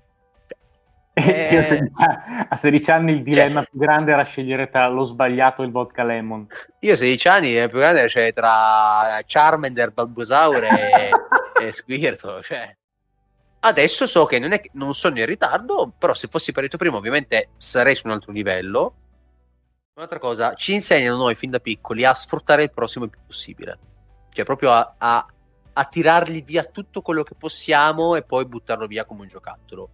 Eh, 1.19 1.91
a 2.49 2.57
16 2.57 2.91
anni 2.91 3.13
il 3.13 3.23
dilemma 3.23 3.61
cioè, 3.61 3.71
più 3.71 3.79
grande 3.79 4.13
era 4.13 4.23
scegliere 4.23 4.71
tra 4.71 4.89
lo 4.89 5.05
sbagliato 5.05 5.63
e 5.63 5.67
il 5.67 5.73
vodka 5.73 6.05
lemon. 6.05 6.47
Io 6.81 6.93
a 6.93 6.97
16 6.97 7.29
anni 7.29 7.49
il 7.49 7.69
più 7.69 7.79
grande 7.79 7.99
era 7.99 8.09
scegliere 8.09 8.33
tra 8.33 9.21
Charmander, 9.27 9.91
Balbosaur 9.93 10.65
e, 10.65 11.11
e 11.63 11.73
Squirtle. 11.73 12.43
Cioè. 12.43 12.77
Adesso 13.61 14.07
so 14.07 14.25
che 14.27 14.39
non, 14.39 14.53
è, 14.53 14.61
non 14.73 14.95
sono 14.95 15.19
in 15.19 15.27
ritardo, 15.27 15.93
però 15.99 16.15
se 16.15 16.29
fossi 16.29 16.53
partito 16.53 16.77
prima 16.77 16.97
ovviamente 16.97 17.51
sarei 17.57 17.95
su 17.95 18.07
un 18.07 18.13
altro 18.13 18.33
livello 18.33 18.95
Un'altra 19.99 20.21
cosa, 20.21 20.55
ci 20.55 20.75
insegnano 20.75 21.17
noi 21.17 21.35
fin 21.35 21.51
da 21.51 21.59
piccoli 21.59 22.05
a 22.05 22.15
sfruttare 22.15 22.63
il 22.63 22.71
prossimo 22.71 23.07
il 23.07 23.11
più 23.11 23.19
possibile. 23.27 23.79
Cioè, 24.31 24.45
proprio 24.45 24.71
a, 24.71 24.95
a, 24.97 25.27
a 25.73 25.85
tirargli 25.87 26.45
via 26.45 26.63
tutto 26.63 27.03
quello 27.03 27.25
che 27.25 27.35
possiamo 27.35 28.15
e 28.15 28.23
poi 28.23 28.45
buttarlo 28.45 28.87
via 28.87 29.05
come 29.05 29.23
un 29.23 29.27
giocattolo. 29.27 29.91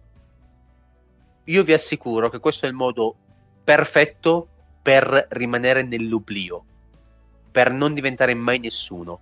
Io 1.45 1.63
vi 1.63 1.73
assicuro 1.73 2.29
che 2.29 2.39
questo 2.39 2.65
è 2.65 2.69
il 2.69 2.75
modo 2.75 3.15
perfetto 3.63 4.47
per 4.81 5.27
rimanere 5.31 5.83
nell'oblio, 5.83 6.63
per 7.51 7.71
non 7.71 7.93
diventare 7.93 8.33
mai 8.33 8.59
nessuno. 8.59 9.19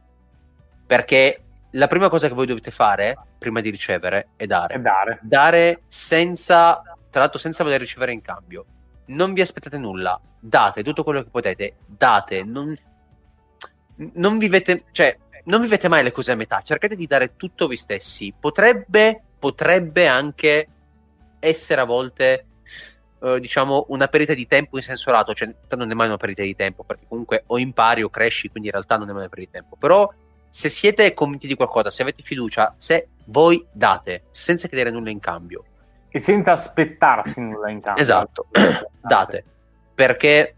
Perché 0.85 1.43
la 1.71 1.87
prima 1.87 2.09
cosa 2.09 2.27
che 2.27 2.33
voi 2.33 2.45
dovete 2.45 2.71
fare 2.71 3.17
prima 3.37 3.61
di 3.61 3.69
ricevere 3.69 4.29
è 4.35 4.45
dare. 4.45 4.75
È 4.75 4.79
dare. 4.79 5.19
Dare 5.21 5.83
senza, 5.87 6.81
tra 7.09 7.21
l'altro, 7.21 7.39
senza 7.39 7.63
voler 7.63 7.79
ricevere 7.79 8.13
in 8.13 8.21
cambio 8.21 8.65
non 9.05 9.33
vi 9.33 9.41
aspettate 9.41 9.77
nulla, 9.77 10.19
date 10.39 10.83
tutto 10.83 11.03
quello 11.03 11.23
che 11.23 11.29
potete, 11.29 11.75
date, 11.85 12.43
non, 12.43 12.75
non 13.95 14.37
vivete, 14.37 14.85
cioè, 14.91 15.17
non 15.45 15.61
vivete 15.61 15.87
mai 15.87 16.03
le 16.03 16.11
cose 16.11 16.31
a 16.31 16.35
metà, 16.35 16.61
cercate 16.61 16.95
di 16.95 17.07
dare 17.07 17.35
tutto 17.35 17.67
voi 17.67 17.77
stessi. 17.77 18.33
Potrebbe, 18.37 19.21
potrebbe 19.39 20.07
anche 20.07 20.67
essere 21.43 21.81
a 21.81 21.85
volte, 21.85 22.45
eh, 23.21 23.39
diciamo, 23.39 23.85
una 23.89 24.07
perdita 24.07 24.33
di 24.33 24.47
tempo 24.47 24.77
in 24.77 24.83
senso 24.83 25.11
lato, 25.11 25.33
cioè 25.33 25.53
non 25.75 25.91
è 25.91 25.93
mai 25.93 26.07
una 26.07 26.17
perdita 26.17 26.43
di 26.43 26.55
tempo, 26.55 26.83
perché 26.83 27.05
comunque 27.07 27.43
o 27.47 27.59
impari 27.59 28.01
o 28.03 28.09
cresci, 28.09 28.49
quindi 28.49 28.69
in 28.69 28.75
realtà 28.75 28.97
non 28.97 29.09
è 29.09 29.11
mai 29.11 29.21
una 29.21 29.29
perdita 29.29 29.57
di 29.57 29.59
tempo. 29.59 29.75
Però 29.77 30.11
se 30.49 30.69
siete 30.69 31.13
convinti 31.13 31.47
di 31.47 31.55
qualcosa, 31.55 31.89
se 31.89 32.01
avete 32.01 32.23
fiducia, 32.23 32.73
se 32.77 33.09
voi 33.25 33.65
date, 33.71 34.23
senza 34.29 34.67
chiedere 34.67 34.91
nulla 34.91 35.09
in 35.09 35.19
cambio, 35.19 35.65
e 36.15 36.19
senza 36.19 36.51
aspettarsi 36.51 37.41
nulla 37.41 37.71
in 37.71 37.81
cambio. 37.81 38.03
Esatto, 38.03 38.45
date. 39.01 39.43
Perché 39.95 40.55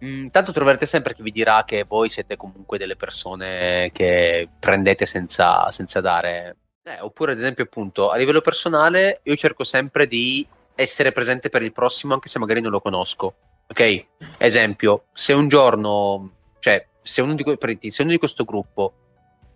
mh, 0.00 0.06
mm, 0.06 0.26
tanto 0.26 0.50
troverete 0.50 0.86
sempre 0.86 1.14
chi 1.14 1.22
vi 1.22 1.30
dirà 1.30 1.62
che 1.64 1.84
voi 1.84 2.08
siete 2.08 2.36
comunque 2.36 2.76
delle 2.76 2.96
persone 2.96 3.90
che 3.92 4.48
prendete 4.58 5.06
senza, 5.06 5.70
senza 5.70 6.00
dare. 6.00 6.56
Eh, 6.86 7.00
oppure, 7.00 7.32
ad 7.32 7.38
esempio, 7.38 7.64
appunto, 7.64 8.10
a 8.10 8.16
livello 8.16 8.42
personale, 8.42 9.20
io 9.22 9.36
cerco 9.36 9.64
sempre 9.64 10.06
di 10.06 10.46
essere 10.74 11.12
presente 11.12 11.48
per 11.48 11.62
il 11.62 11.72
prossimo, 11.72 12.12
anche 12.12 12.28
se 12.28 12.38
magari 12.38 12.60
non 12.60 12.70
lo 12.70 12.82
conosco. 12.82 13.34
Ok? 13.68 14.06
Esempio, 14.36 15.04
se 15.14 15.32
un 15.32 15.48
giorno, 15.48 16.30
cioè, 16.58 16.86
se 17.00 17.22
uno 17.22 17.32
di, 17.32 17.44
se 17.90 18.02
uno 18.02 18.10
di 18.10 18.18
questo 18.18 18.44
gruppo 18.44 18.92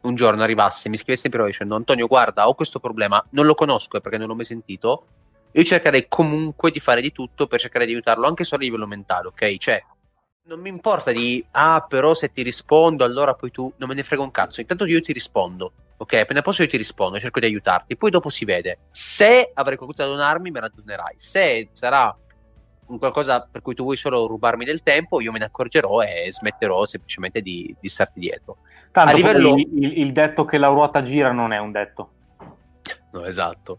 un 0.03 0.15
giorno 0.15 0.43
arrivasse 0.43 0.87
e 0.87 0.91
mi 0.91 0.97
scrivesse 0.97 1.27
in 1.27 1.33
privato 1.33 1.51
dicendo 1.51 1.75
Antonio 1.75 2.07
guarda 2.07 2.49
ho 2.49 2.55
questo 2.55 2.79
problema, 2.79 3.23
non 3.31 3.45
lo 3.45 3.55
conosco 3.55 4.01
perché 4.01 4.17
non 4.17 4.29
l'ho 4.29 4.35
mai 4.35 4.45
sentito, 4.45 5.07
io 5.51 5.65
cercherei 5.65 6.07
comunque 6.09 6.71
di 6.71 6.81
fare 6.81 7.03
di 7.03 7.13
tutto 7.13 7.47
per 7.47 7.61
cercare 7.61 7.85
di 7.85 7.93
aiutarlo 7.93 8.27
anche 8.27 8.45
solo 8.45 8.63
a 8.63 8.65
livello 8.65 8.87
mentale, 8.87 9.27
ok? 9.29 9.57
Cioè, 9.57 9.85
non 10.45 10.61
mi 10.61 10.69
importa 10.71 11.11
di 11.11 11.45
ah 11.51 11.85
però 11.87 12.15
se 12.15 12.33
ti 12.33 12.43
rispondo 12.43 13.05
allora 13.05 13.35
poi 13.35 13.51
tu 13.51 13.71
non 13.77 13.89
me 13.89 13.95
ne 13.95 14.03
frega 14.03 14.23
un 14.23 14.31
cazzo, 14.31 14.61
intanto 14.61 14.87
io 14.87 15.03
ti 15.03 15.13
rispondo. 15.13 15.73
Ok, 16.01 16.13
appena 16.15 16.43
posso 16.43 16.63
io 16.63 16.69
ti 16.69 16.77
rispondo, 16.77 17.19
cerco 17.19 17.41
di 17.41 17.47
aiutarti, 17.47 17.97
poi 17.97 18.11
dopo 18.11 18.29
si 18.29 18.45
vede. 18.45 18.79
Se 18.91 19.51
avrai 19.53 19.77
qualcosa 19.77 20.05
da 20.05 20.11
donarmi, 20.11 20.51
me 20.53 20.61
la 20.61 20.71
donerai. 20.73 21.15
Se 21.17 21.71
sarà 21.73 22.17
un 22.87 22.99
qualcosa 22.99 23.47
per 23.51 23.63
cui 23.63 23.75
tu 23.75 23.83
vuoi 23.83 23.97
solo 23.97 24.27
rubarmi 24.27 24.65
del 24.65 24.85
tempo, 24.85 25.21
io 25.21 25.33
me 25.33 25.41
ne 25.41 25.47
accorgerò 25.47 26.01
e 26.03 26.31
smetterò 26.31 26.87
semplicemente 26.87 27.41
di, 27.41 27.75
di 27.81 27.89
starti 27.89 28.21
dietro. 28.21 28.59
Tanto 28.93 29.11
a 29.11 29.15
livello... 29.15 29.57
il, 29.57 29.99
il, 29.99 30.13
detto 30.13 30.45
che 30.45 30.57
la 30.57 30.69
ruota 30.69 31.03
gira 31.03 31.33
non 31.33 31.53
è 31.53 31.59
un 31.59 31.73
detto. 31.73 32.11
No, 33.11 33.25
esatto. 33.25 33.79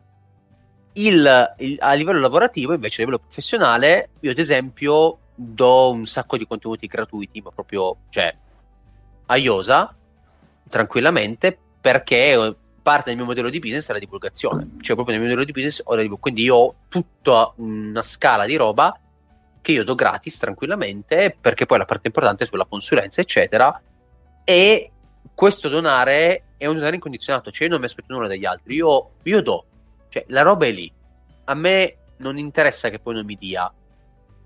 Il, 0.93 1.55
il, 1.59 1.77
a 1.79 1.93
livello 1.93 2.19
lavorativo, 2.19 2.73
invece, 2.73 3.01
a 3.01 3.05
livello 3.05 3.23
professionale, 3.23 4.09
io 4.19 4.31
ad 4.31 4.37
esempio 4.37 5.19
do 5.33 5.91
un 5.91 6.05
sacco 6.05 6.35
di 6.35 6.45
contenuti 6.45 6.85
gratuiti, 6.85 7.39
ma 7.39 7.51
proprio, 7.51 7.95
cioè, 8.09 8.35
a 9.27 9.37
Iosa, 9.37 9.95
tranquillamente, 10.69 11.57
perché 11.81 12.55
parte 12.81 13.09
del 13.09 13.17
mio 13.17 13.25
modello 13.25 13.49
di 13.49 13.59
business 13.59 13.89
è 13.89 13.93
la 13.93 13.99
divulgazione. 13.99 14.67
Cioè, 14.81 14.95
proprio 14.95 15.15
nel 15.15 15.19
mio 15.19 15.29
modello 15.29 15.45
di 15.45 15.51
business 15.51 15.81
ho 15.83 15.95
la 15.95 16.01
divulgazione. 16.01 16.19
Quindi 16.19 16.43
io 16.43 16.55
ho 16.55 16.75
tutta 16.89 17.53
una 17.57 18.03
scala 18.03 18.45
di 18.45 18.55
roba 18.55 18.97
che 19.61 19.71
io 19.71 19.83
do 19.83 19.95
gratis 19.95 20.37
tranquillamente, 20.37 21.35
perché 21.39 21.65
poi 21.65 21.77
la 21.77 21.85
parte 21.85 22.07
importante 22.07 22.43
è 22.43 22.47
sulla 22.47 22.65
consulenza, 22.65 23.21
eccetera. 23.21 23.81
E 24.43 24.91
questo 25.33 25.69
donare 25.69 26.43
è 26.57 26.65
un 26.65 26.75
donare 26.75 26.95
incondizionato, 26.95 27.51
cioè 27.51 27.65
io 27.65 27.71
non 27.71 27.79
mi 27.79 27.85
aspetto 27.85 28.13
nulla 28.13 28.27
dagli 28.27 28.45
altri, 28.45 28.75
io, 28.75 29.11
io 29.23 29.41
do. 29.41 29.65
Cioè, 30.09 30.25
la 30.29 30.41
roba 30.41 30.65
è 30.65 30.71
lì. 30.71 30.91
A 31.45 31.53
me 31.53 31.97
non 32.17 32.37
interessa 32.37 32.89
che 32.89 32.99
poi 32.99 33.13
non 33.13 33.25
mi 33.25 33.35
dia. 33.35 33.71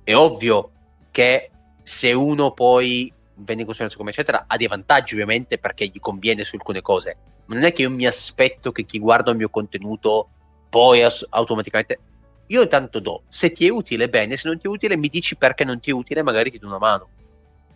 È 0.03 0.13
ovvio 0.13 0.71
che 1.11 1.49
se 1.81 2.11
uno 2.11 2.51
poi 2.51 3.11
vende 3.35 3.61
in 3.61 3.65
consulenza 3.65 3.97
come 3.97 4.11
eccetera 4.11 4.45
ha 4.47 4.57
dei 4.57 4.67
vantaggi 4.67 5.13
ovviamente 5.13 5.57
perché 5.57 5.87
gli 5.87 5.99
conviene 5.99 6.43
su 6.43 6.55
alcune 6.55 6.81
cose 6.81 7.17
non 7.45 7.63
è 7.63 7.73
che 7.73 7.81
io 7.81 7.89
mi 7.89 8.05
aspetto 8.05 8.71
che 8.71 8.83
chi 8.83 8.99
guarda 8.99 9.31
il 9.31 9.37
mio 9.37 9.49
contenuto 9.49 10.29
poi 10.69 11.03
as- 11.03 11.25
automaticamente. 11.29 11.99
Io 12.47 12.63
intanto 12.63 12.99
do, 12.99 13.23
se 13.27 13.51
ti 13.51 13.67
è 13.67 13.69
utile 13.69 14.09
bene, 14.09 14.35
se 14.35 14.47
non 14.47 14.57
ti 14.57 14.65
è 14.65 14.69
utile 14.69 14.97
mi 14.97 15.07
dici 15.07 15.35
perché 15.35 15.63
non 15.63 15.79
ti 15.79 15.91
è 15.91 15.93
utile, 15.93 16.23
magari 16.23 16.51
ti 16.51 16.59
do 16.59 16.67
una 16.67 16.77
mano. 16.77 17.09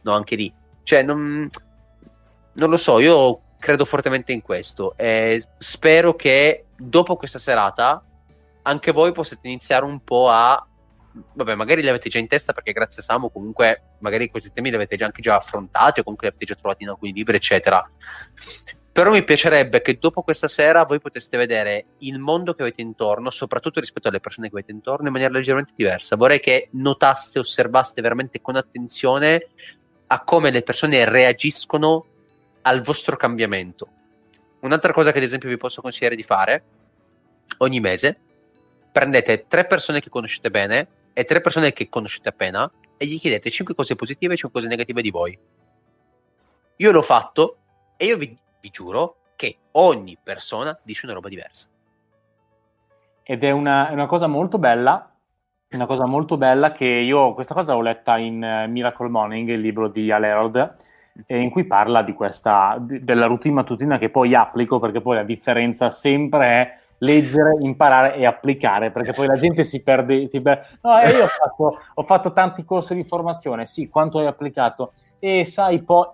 No, 0.01 0.13
anche 0.13 0.35
lì. 0.35 0.51
Cioè, 0.83 1.03
non, 1.03 1.49
non 2.53 2.69
lo 2.69 2.77
so, 2.77 2.99
io 2.99 3.41
credo 3.59 3.85
fortemente 3.85 4.31
in 4.31 4.41
questo 4.41 4.95
e 4.97 5.43
spero 5.57 6.15
che 6.15 6.65
dopo 6.75 7.15
questa 7.15 7.39
serata 7.39 8.03
anche 8.63 8.91
voi 8.91 9.11
possiate 9.11 9.47
iniziare 9.47 9.85
un 9.85 10.03
po' 10.03 10.29
a 10.29 10.65
vabbè, 11.33 11.55
magari 11.55 11.81
li 11.81 11.89
avete 11.89 12.09
già 12.09 12.19
in 12.19 12.27
testa 12.27 12.53
perché 12.53 12.71
grazie 12.71 13.01
a 13.01 13.05
Samu 13.05 13.31
comunque 13.31 13.95
magari 13.99 14.29
questi 14.29 14.51
temi 14.51 14.69
li 14.69 14.75
avete 14.75 14.95
già 14.95 15.05
anche 15.05 15.21
già 15.21 15.35
affrontati 15.35 15.99
o 15.99 16.03
comunque 16.03 16.27
li 16.27 16.33
avete 16.35 16.53
già 16.53 16.59
trovati 16.59 16.83
in 16.83 16.89
alcuni 16.89 17.13
libri, 17.13 17.35
eccetera. 17.35 17.89
Però 18.91 19.11
mi 19.11 19.23
piacerebbe 19.23 19.81
che 19.81 19.99
dopo 19.99 20.23
questa 20.23 20.47
sera 20.47 20.83
voi 20.83 20.99
poteste 20.99 21.37
vedere 21.37 21.85
il 21.99 22.17
mondo 22.17 22.55
che 22.55 22.63
avete 22.63 22.81
intorno, 22.81 23.29
soprattutto 23.29 23.79
rispetto 23.79 24.07
alle 24.07 24.19
persone 24.19 24.49
che 24.49 24.55
avete 24.55 24.71
intorno, 24.71 25.05
in 25.05 25.13
maniera 25.13 25.31
leggermente 25.31 25.73
diversa. 25.75 26.15
Vorrei 26.15 26.39
che 26.39 26.69
notaste, 26.71 27.37
osservaste 27.37 28.01
veramente 28.01 28.41
con 28.41 28.55
attenzione 28.55 29.49
a 30.07 30.23
come 30.23 30.49
le 30.49 30.63
persone 30.63 31.07
reagiscono 31.07 32.05
al 32.63 32.81
vostro 32.81 33.15
cambiamento. 33.17 33.87
Un'altra 34.61 34.91
cosa 34.91 35.11
che 35.11 35.19
ad 35.19 35.23
esempio 35.23 35.49
vi 35.49 35.57
posso 35.57 35.81
consigliare 35.81 36.15
di 36.15 36.23
fare, 36.23 36.63
ogni 37.59 37.79
mese 37.79 38.19
prendete 38.91 39.45
tre 39.47 39.67
persone 39.67 39.99
che 39.99 40.09
conoscete 40.09 40.49
bene 40.49 40.87
e 41.17 41.23
tre 41.23 41.41
persone 41.41 41.73
che 41.73 41.89
conoscete 41.89 42.29
appena 42.29 42.71
e 42.95 43.07
gli 43.07 43.19
chiedete 43.19 43.49
cinque 43.49 43.73
cose 43.73 43.95
positive 43.95 44.35
e 44.35 44.37
cinque 44.37 44.59
cose 44.59 44.69
negative 44.69 45.01
di 45.01 45.09
voi. 45.09 45.39
Io 46.75 46.91
l'ho 46.91 47.01
fatto 47.01 47.57
e 47.97 48.05
io 48.05 48.17
vi, 48.17 48.37
vi 48.61 48.69
giuro 48.69 49.15
che 49.35 49.57
ogni 49.71 50.15
persona 50.21 50.77
dice 50.83 51.07
una 51.07 51.15
roba 51.15 51.27
diversa. 51.27 51.69
Ed 53.23 53.43
è 53.43 53.49
una, 53.49 53.89
è 53.89 53.93
una 53.93 54.05
cosa 54.05 54.27
molto 54.27 54.59
bella 54.59 55.11
una 55.69 55.85
cosa 55.87 56.05
molto 56.05 56.37
bella 56.37 56.71
che 56.71 56.85
io, 56.85 57.33
questa 57.33 57.53
cosa 57.53 57.73
l'ho 57.73 57.81
letta 57.81 58.17
in 58.17 58.35
uh, 58.35 58.69
Miracle 58.69 59.09
Morning, 59.09 59.49
il 59.49 59.59
libro 59.59 59.89
di 59.89 60.09
Al 60.11 60.23
Herold, 60.23 60.75
eh, 61.25 61.39
in 61.39 61.49
cui 61.49 61.65
parla 61.65 62.03
di 62.03 62.13
questa, 62.13 62.77
di, 62.79 63.03
della 63.03 63.25
routine 63.25 63.55
mattutina 63.55 63.97
che 63.97 64.09
poi 64.09 64.33
applico, 64.33 64.79
perché 64.79 65.01
poi 65.01 65.15
la 65.15 65.23
differenza 65.23 65.89
sempre 65.89 66.47
è 66.47 66.77
leggere, 66.99 67.57
imparare 67.59 68.15
e 68.15 68.25
applicare, 68.25 68.91
perché 68.91 69.13
poi 69.13 69.27
la 69.27 69.35
gente 69.35 69.63
si 69.63 69.83
perde, 69.83 70.27
si 70.27 70.41
perde. 70.41 70.67
no, 70.81 70.99
eh, 70.99 71.11
io 71.11 71.23
ho 71.23 71.27
fatto, 71.27 71.79
ho 71.93 72.03
fatto 72.03 72.33
tanti 72.33 72.63
corsi 72.63 72.95
di 72.95 73.03
formazione, 73.03 73.65
sì, 73.65 73.89
quanto 73.89 74.19
hai 74.19 74.25
applicato? 74.25 74.93
E 75.19 75.45
sai 75.45 75.81
poi... 75.81 76.05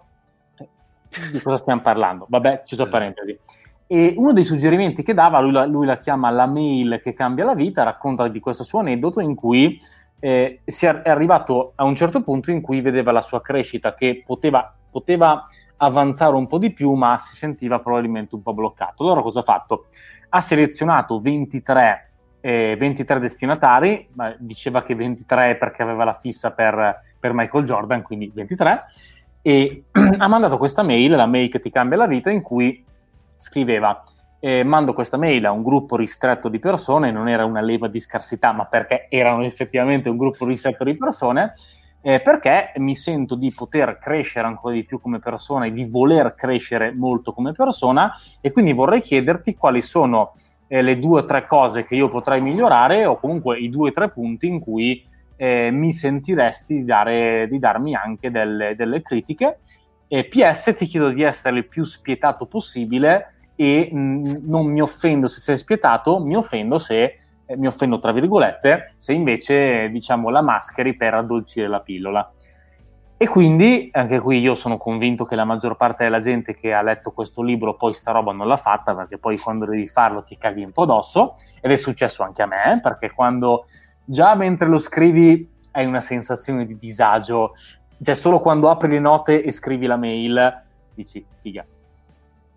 Di 1.31 1.41
cosa 1.41 1.57
stiamo 1.57 1.81
parlando? 1.81 2.25
Vabbè, 2.27 2.63
chiuso 2.65 2.87
parentesi. 2.87 3.37
E 3.85 4.15
uno 4.17 4.33
dei 4.33 4.43
suggerimenti 4.43 5.03
che 5.03 5.13
dava, 5.13 5.39
lui 5.39 5.51
la, 5.51 5.65
lui 5.65 5.85
la, 5.85 5.99
chiama 5.99 6.31
la 6.31 6.47
mail 6.47 6.99
che 7.01 7.13
cambia 7.13 7.45
la 7.45 7.53
vita, 7.53 7.83
racconta 7.83 8.27
di 8.27 8.39
questo 8.39 8.63
suo 8.63 8.79
aneddoto 8.79 9.19
in 9.19 9.35
cui 9.35 9.79
eh, 10.19 10.61
si 10.65 10.85
è 10.85 11.01
arrivato 11.05 11.73
a 11.75 11.83
un 11.83 11.95
certo 11.95 12.23
punto 12.23 12.49
in 12.49 12.61
cui 12.61 12.81
vedeva 12.81 13.11
la 13.11 13.21
sua 13.21 13.41
crescita 13.41 13.93
che 13.93 14.23
poteva, 14.25 14.73
poteva 14.89 15.45
avanzare 15.77 16.35
un 16.35 16.47
po' 16.47 16.57
di 16.57 16.71
più, 16.71 16.93
ma 16.93 17.17
si 17.17 17.35
sentiva 17.35 17.79
probabilmente 17.79 18.35
un 18.35 18.41
po' 18.41 18.53
bloccato. 18.53 19.03
Allora 19.03 19.21
cosa 19.21 19.41
ha 19.41 19.43
fatto? 19.43 19.87
Ha 20.35 20.41
selezionato 20.41 21.19
23, 21.19 22.09
eh, 22.41 22.75
23 22.75 23.19
destinatari, 23.19 24.09
diceva 24.39 24.81
che 24.81 24.95
23 24.95 25.57
perché 25.57 25.83
aveva 25.83 26.03
la 26.03 26.17
fissa 26.19 26.53
per, 26.53 27.01
per 27.19 27.33
Michael 27.33 27.65
Jordan, 27.65 28.01
quindi 28.01 28.31
23, 28.33 28.83
e 29.43 29.83
ha 30.17 30.27
mandato 30.27 30.57
questa 30.57 30.81
mail, 30.81 31.11
la 31.11 31.27
mail 31.27 31.51
che 31.51 31.59
ti 31.59 31.69
cambia 31.69 31.97
la 31.97 32.07
vita, 32.07 32.31
in 32.31 32.41
cui 32.41 32.83
scriveva 33.37 34.03
eh, 34.39 34.63
mando 34.63 34.93
questa 34.93 35.17
mail 35.17 35.45
a 35.45 35.51
un 35.51 35.61
gruppo 35.61 35.95
ristretto 35.95 36.49
di 36.49 36.57
persone, 36.57 37.11
non 37.11 37.29
era 37.29 37.45
una 37.45 37.61
leva 37.61 37.87
di 37.87 37.99
scarsità, 37.99 38.51
ma 38.53 38.65
perché 38.65 39.05
erano 39.09 39.43
effettivamente 39.43 40.09
un 40.09 40.17
gruppo 40.17 40.45
ristretto 40.45 40.83
di 40.83 40.97
persone, 40.97 41.53
eh, 42.05 42.19
perché 42.19 42.73
mi 42.77 42.95
sento 42.95 43.35
di 43.35 43.53
poter 43.53 43.97
crescere 43.97 44.45
ancora 44.45 44.75
di 44.75 44.83
più 44.83 44.99
come 44.99 45.19
persona 45.19 45.65
e 45.65 45.71
di 45.71 45.85
voler 45.85 46.35
crescere 46.35 46.93
molto 46.93 47.31
come 47.31 47.53
persona 47.53 48.13
e 48.41 48.51
quindi 48.51 48.73
vorrei 48.73 49.01
chiederti 49.01 49.55
quali 49.55 49.81
sono 49.81 50.33
eh, 50.67 50.81
le 50.81 50.99
due 50.99 51.21
o 51.21 51.25
tre 51.25 51.47
cose 51.47 51.85
che 51.85 51.95
io 51.95 52.09
potrei 52.09 52.41
migliorare 52.41 53.05
o 53.05 53.17
comunque 53.17 53.57
i 53.57 53.69
due 53.69 53.89
o 53.89 53.93
tre 53.93 54.09
punti 54.09 54.47
in 54.47 54.59
cui 54.59 55.01
eh, 55.37 55.71
mi 55.71 55.93
sentiresti 55.93 56.75
di, 56.75 56.85
dare, 56.85 57.47
di 57.49 57.57
darmi 57.57 57.95
anche 57.95 58.29
delle, 58.29 58.75
delle 58.75 59.01
critiche. 59.01 59.59
E 60.07 60.25
PS 60.25 60.75
ti 60.77 60.85
chiedo 60.85 61.09
di 61.09 61.23
essere 61.23 61.57
il 61.57 61.67
più 61.67 61.85
spietato 61.85 62.45
possibile 62.45 63.33
e 63.55 63.89
mh, 63.91 63.97
mm, 63.97 64.23
non 64.41 64.65
mi 64.67 64.81
offendo 64.81 65.27
se 65.27 65.39
sei 65.39 65.57
spietato, 65.57 66.19
mi 66.19 66.35
offendo 66.35 66.79
se 66.79 67.19
eh, 67.53 67.57
mi 67.57 67.67
offendo 67.67 67.99
tra 67.99 68.11
virgolette, 68.11 68.95
se 68.97 69.13
invece 69.13 69.89
diciamo 69.89 70.29
la 70.29 70.41
mascheri 70.41 70.95
per 70.95 71.13
addolcire 71.13 71.67
la 71.67 71.79
pillola. 71.79 72.31
E 73.15 73.27
quindi 73.27 73.89
anche 73.93 74.19
qui 74.19 74.39
io 74.39 74.53
sono 74.55 74.77
convinto 74.77 75.23
che 75.23 75.35
la 75.35 75.45
maggior 75.45 75.77
parte 75.77 76.03
della 76.03 76.19
gente 76.19 76.53
che 76.53 76.73
ha 76.73 76.81
letto 76.81 77.11
questo 77.11 77.41
libro 77.41 77.75
poi 77.75 77.93
sta 77.93 78.11
roba 78.11 78.33
non 78.33 78.47
l'ha 78.47 78.57
fatta 78.57 78.93
perché 78.93 79.17
poi 79.17 79.37
quando 79.37 79.65
devi 79.65 79.87
farlo 79.87 80.23
ti 80.23 80.35
caghi 80.35 80.63
un 80.63 80.73
po' 80.73 80.81
addosso 80.81 81.35
ed 81.61 81.71
è 81.71 81.77
successo 81.77 82.23
anche 82.23 82.41
a 82.41 82.47
me 82.47 82.81
perché 82.81 83.11
quando 83.11 83.65
già 84.03 84.35
mentre 84.35 84.67
lo 84.67 84.77
scrivi 84.77 85.49
hai 85.71 85.85
una 85.85 86.01
sensazione 86.01 86.65
di 86.65 86.77
disagio, 86.77 87.53
cioè 88.01 88.15
solo 88.15 88.39
quando 88.39 88.69
apri 88.69 88.89
le 88.89 88.99
note 88.99 89.41
e 89.41 89.51
scrivi 89.51 89.85
la 89.85 89.95
mail 89.95 90.63
dici 90.93 91.25
figa, 91.39 91.65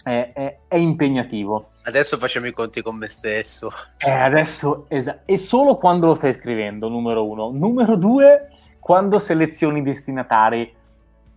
è, 0.07 0.31
è, 0.33 0.59
è, 0.69 0.77
impegnativo. 0.77 1.71
Adesso 1.83 2.17
facciamo 2.17 2.47
i 2.47 2.53
conti 2.53 2.81
con 2.81 2.95
me 2.95 3.09
stesso. 3.09 3.73
Eh, 3.99 4.09
adesso, 4.09 4.87
esatto. 4.89 5.23
E 5.25 5.37
solo 5.37 5.79
quando 5.79 6.07
lo 6.07 6.15
stai 6.15 6.33
scrivendo, 6.33 6.89
numero 6.89 7.27
uno. 7.27 7.51
Numero 7.51 7.97
due, 7.97 8.51
quando 8.79 9.19
selezioni 9.19 9.81
i 9.81 9.83
destinatari. 9.83 10.75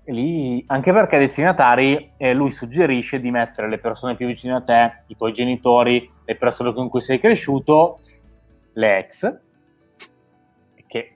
Lì, 0.06 0.64
anche 0.68 0.94
perché 0.94 1.16
ai 1.16 1.22
destinatari 1.22 2.12
eh, 2.18 2.34
lui 2.34 2.52
suggerisce 2.52 3.20
di 3.20 3.32
mettere 3.32 3.70
le 3.70 3.80
persone 3.80 4.16
più 4.16 4.28
vicine 4.28 4.54
a 4.54 4.62
te, 4.62 5.04
i 5.08 5.18
tuoi 5.18 5.34
genitori, 5.34 6.08
le 6.24 6.36
persone 6.36 6.72
con 6.72 6.90
cui 6.90 7.02
sei 7.02 7.20
cresciuto, 7.20 8.00
le 8.74 8.98
ex, 9.00 9.40
che 10.86 11.16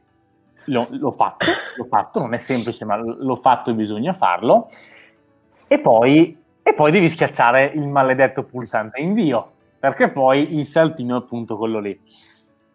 l'ho, 0.65 0.87
l'ho 0.89 1.11
fatto, 1.11 1.45
l'ho 1.77 1.85
fatto, 1.85 2.19
non 2.19 2.33
è 2.33 2.37
semplice, 2.37 2.83
ma 2.83 2.95
l'ho 2.95 3.35
fatto 3.35 3.69
e 3.69 3.73
bisogna 3.75 4.13
farlo. 4.13 4.69
E 5.67 5.79
poi 5.79 6.42
e 6.63 6.73
poi 6.73 6.91
devi 6.91 7.09
schiacciare 7.09 7.65
il 7.75 7.87
maledetto 7.87 8.43
pulsante 8.43 9.01
invio, 9.01 9.51
perché 9.77 10.09
poi 10.09 10.55
il 10.55 10.65
saltino 10.65 11.15
è 11.15 11.19
appunto 11.19 11.57
quello 11.57 11.79
lì. 11.79 11.99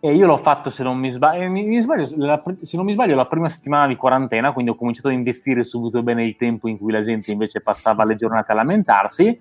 E 0.01 0.14
io 0.14 0.27
l'ho 0.27 0.37
fatto, 0.37 0.70
se 0.70 0.85
non 0.85 0.96
mi 0.96 1.11
sbaglio, 1.11 1.42
eh, 1.42 1.48
mi, 1.48 1.64
mi 1.64 1.81
sbaglio 1.81 2.07
la, 2.16 2.40
se 2.61 2.77
non 2.77 2.87
mi 2.87 2.92
sbaglio, 2.92 3.16
la 3.16 3.27
prima 3.27 3.48
settimana 3.48 3.88
di 3.88 3.96
quarantena, 3.96 4.53
quindi 4.53 4.70
ho 4.70 4.77
cominciato 4.77 5.09
a 5.09 5.12
investire 5.12 5.64
subito 5.64 6.03
bene 6.05 6.24
il 6.24 6.37
tempo 6.37 6.68
in 6.68 6.79
cui 6.79 6.92
la 6.92 7.01
gente 7.01 7.33
invece 7.33 7.61
passava 7.61 8.05
le 8.05 8.14
giornate 8.14 8.53
a 8.53 8.55
lamentarsi, 8.55 9.40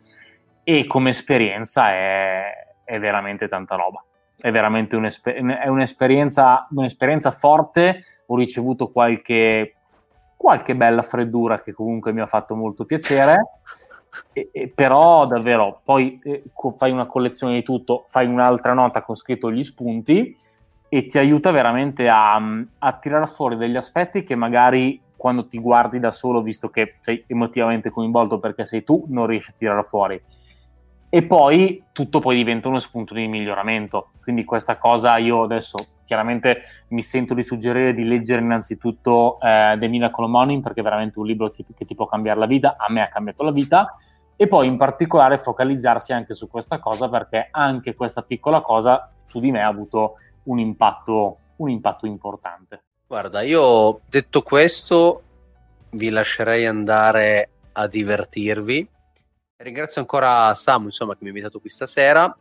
e 0.63 0.87
come 0.87 1.11
esperienza 1.11 1.91
è, 1.91 2.43
è 2.83 2.99
veramente 2.99 3.47
tanta 3.47 3.75
roba. 3.75 4.03
È 4.39 4.49
veramente 4.51 4.95
un'esper- 4.95 5.59
è 5.59 5.67
un'esperienza, 5.67 6.67
un'esperienza 6.71 7.31
forte, 7.31 8.03
ho 8.25 8.35
ricevuto 8.35 8.91
qualche, 8.91 9.75
qualche 10.35 10.75
bella 10.75 11.03
freddura 11.03 11.61
che 11.61 11.73
comunque 11.73 12.11
mi 12.13 12.21
ha 12.21 12.27
fatto 12.27 12.55
molto 12.55 12.85
piacere. 12.85 13.59
E, 14.33 14.49
e, 14.51 14.67
però 14.73 15.27
davvero 15.27 15.81
poi 15.83 16.19
eh, 16.23 16.43
fai 16.77 16.91
una 16.91 17.05
collezione 17.05 17.55
di 17.55 17.63
tutto, 17.63 18.05
fai 18.07 18.25
un'altra 18.25 18.73
nota 18.73 19.01
con 19.01 19.15
scritto 19.15 19.51
gli 19.51 19.63
spunti 19.63 20.35
e 20.89 21.05
ti 21.05 21.17
aiuta 21.17 21.51
veramente 21.51 22.07
a, 22.07 22.35
a 22.35 22.93
tirare 22.93 23.27
fuori 23.27 23.57
degli 23.57 23.75
aspetti 23.75 24.23
che 24.23 24.35
magari 24.35 25.01
quando 25.17 25.47
ti 25.47 25.59
guardi 25.59 25.99
da 25.99 26.11
solo, 26.11 26.41
visto 26.41 26.69
che 26.69 26.95
sei 27.01 27.23
emotivamente 27.27 27.89
coinvolto 27.89 28.39
perché 28.39 28.65
sei 28.65 28.83
tu, 28.83 29.05
non 29.09 29.25
riesci 29.25 29.49
a 29.49 29.55
tirare 29.57 29.83
fuori. 29.83 30.21
E 31.09 31.23
poi 31.23 31.83
tutto 31.91 32.19
poi 32.19 32.35
diventa 32.35 32.67
uno 32.67 32.79
spunto 32.79 33.13
di 33.13 33.27
miglioramento. 33.27 34.09
Quindi 34.21 34.43
questa 34.43 34.77
cosa 34.77 35.17
io 35.17 35.43
adesso 35.43 35.77
chiaramente 36.05 36.63
mi 36.89 37.03
sento 37.03 37.33
di 37.33 37.43
suggerire 37.43 37.93
di 37.93 38.03
leggere 38.03 38.41
innanzitutto 38.41 39.39
eh, 39.41 39.75
The 39.77 39.87
Miracle 39.87 40.27
Morning 40.27 40.63
perché 40.63 40.79
è 40.79 40.83
veramente 40.83 41.19
un 41.19 41.25
libro 41.25 41.49
che, 41.49 41.65
che 41.75 41.85
ti 41.85 41.95
può 41.95 42.05
cambiare 42.07 42.39
la 42.39 42.45
vita, 42.45 42.75
a 42.77 42.91
me 42.91 43.01
ha 43.01 43.09
cambiato 43.09 43.43
la 43.43 43.51
vita 43.51 43.97
e 44.35 44.47
poi 44.47 44.67
in 44.67 44.77
particolare 44.77 45.37
focalizzarsi 45.37 46.13
anche 46.13 46.33
su 46.33 46.47
questa 46.47 46.79
cosa 46.79 47.09
perché 47.09 47.47
anche 47.51 47.95
questa 47.95 48.21
piccola 48.21 48.61
cosa 48.61 49.11
su 49.25 49.39
di 49.39 49.51
me 49.51 49.61
ha 49.61 49.67
avuto 49.67 50.15
un 50.43 50.59
impatto, 50.59 51.39
un 51.57 51.69
impatto 51.69 52.05
importante. 52.05 52.83
Guarda, 53.07 53.41
io 53.41 54.01
detto 54.09 54.41
questo 54.41 55.21
vi 55.91 56.09
lascerei 56.09 56.65
andare 56.65 57.49
a 57.73 57.87
divertirvi. 57.87 58.87
Ringrazio 59.57 60.01
ancora 60.01 60.53
Samu 60.53 60.85
insomma, 60.85 61.13
che 61.13 61.19
mi 61.21 61.27
ha 61.27 61.31
invitato 61.31 61.59
qui 61.59 61.69
stasera. 61.69 62.35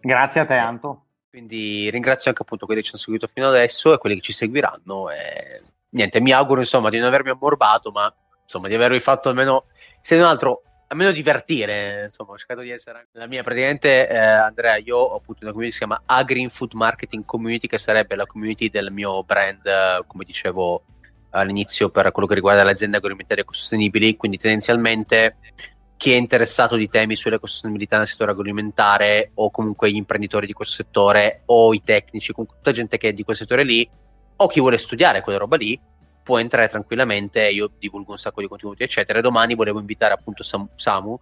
Grazie 0.00 0.40
a 0.40 0.46
te, 0.46 0.54
Anto. 0.54 1.04
Quindi 1.28 1.90
ringrazio 1.90 2.30
anche 2.30 2.42
appunto 2.42 2.66
quelli 2.66 2.80
che 2.80 2.86
ci 2.86 2.92
hanno 2.94 3.02
seguito 3.02 3.26
fino 3.26 3.48
adesso 3.48 3.92
e 3.94 3.98
quelli 3.98 4.16
che 4.16 4.22
ci 4.22 4.32
seguiranno. 4.32 5.10
E 5.10 5.62
niente, 5.90 6.20
mi 6.20 6.32
auguro 6.32 6.60
insomma 6.60 6.90
di 6.90 6.98
non 6.98 7.08
avermi 7.08 7.30
ammorbato, 7.30 7.90
ma 7.90 8.12
insomma 8.42 8.68
di 8.68 8.74
avervi 8.74 9.00
fatto 9.00 9.28
almeno, 9.28 9.66
se 10.00 10.16
non 10.16 10.26
altro, 10.26 10.62
almeno 10.88 11.10
divertire, 11.10 12.04
insomma, 12.04 12.32
ho 12.32 12.38
cercato 12.38 12.60
di 12.60 12.70
essere 12.70 13.08
la 13.12 13.26
mia 13.26 13.42
praticamente 13.42 14.08
eh, 14.08 14.16
Andrea, 14.16 14.76
io 14.76 14.96
ho 14.98 15.16
appunto 15.16 15.42
una 15.42 15.52
community 15.52 15.66
che 15.66 15.72
si 15.72 15.78
chiama 15.78 16.02
Agri 16.04 16.48
Food 16.50 16.72
Marketing 16.74 17.24
Community 17.24 17.66
che 17.66 17.78
sarebbe 17.78 18.14
la 18.14 18.26
community 18.26 18.68
del 18.68 18.90
mio 18.90 19.22
brand, 19.24 19.64
eh, 19.64 20.02
come 20.06 20.24
dicevo 20.24 20.84
all'inizio 21.30 21.88
per 21.88 22.12
quello 22.12 22.28
che 22.28 22.34
riguarda 22.34 22.62
le 22.62 22.72
aziende 22.72 22.98
agroalimentari 22.98 23.40
ecosostenibili, 23.40 24.16
quindi 24.16 24.36
tendenzialmente 24.36 25.36
chi 26.02 26.10
è 26.10 26.16
interessato 26.16 26.74
di 26.74 26.88
temi 26.88 27.14
sull'ecosostenibilità 27.14 27.96
nel 27.96 28.08
settore 28.08 28.32
agroalimentare 28.32 29.30
o 29.34 29.52
comunque 29.52 29.88
gli 29.88 29.94
imprenditori 29.94 30.48
di 30.48 30.52
questo 30.52 30.82
settore 30.82 31.42
o 31.46 31.72
i 31.72 31.80
tecnici, 31.80 32.32
comunque 32.32 32.56
tutta 32.56 32.72
gente 32.72 32.98
che 32.98 33.10
è 33.10 33.12
di 33.12 33.22
quel 33.22 33.36
settore 33.36 33.62
lì 33.62 33.88
o 34.34 34.46
chi 34.48 34.58
vuole 34.58 34.78
studiare 34.78 35.20
quella 35.20 35.38
roba 35.38 35.56
lì 35.56 35.80
può 36.24 36.40
entrare 36.40 36.68
tranquillamente, 36.68 37.48
io 37.50 37.70
divulgo 37.78 38.10
un 38.10 38.18
sacco 38.18 38.40
di 38.40 38.48
contenuti, 38.48 38.82
eccetera. 38.82 39.20
Domani 39.20 39.54
volevo 39.54 39.78
invitare 39.78 40.12
appunto 40.12 40.42
Sam- 40.42 40.70
Samu, 40.74 41.16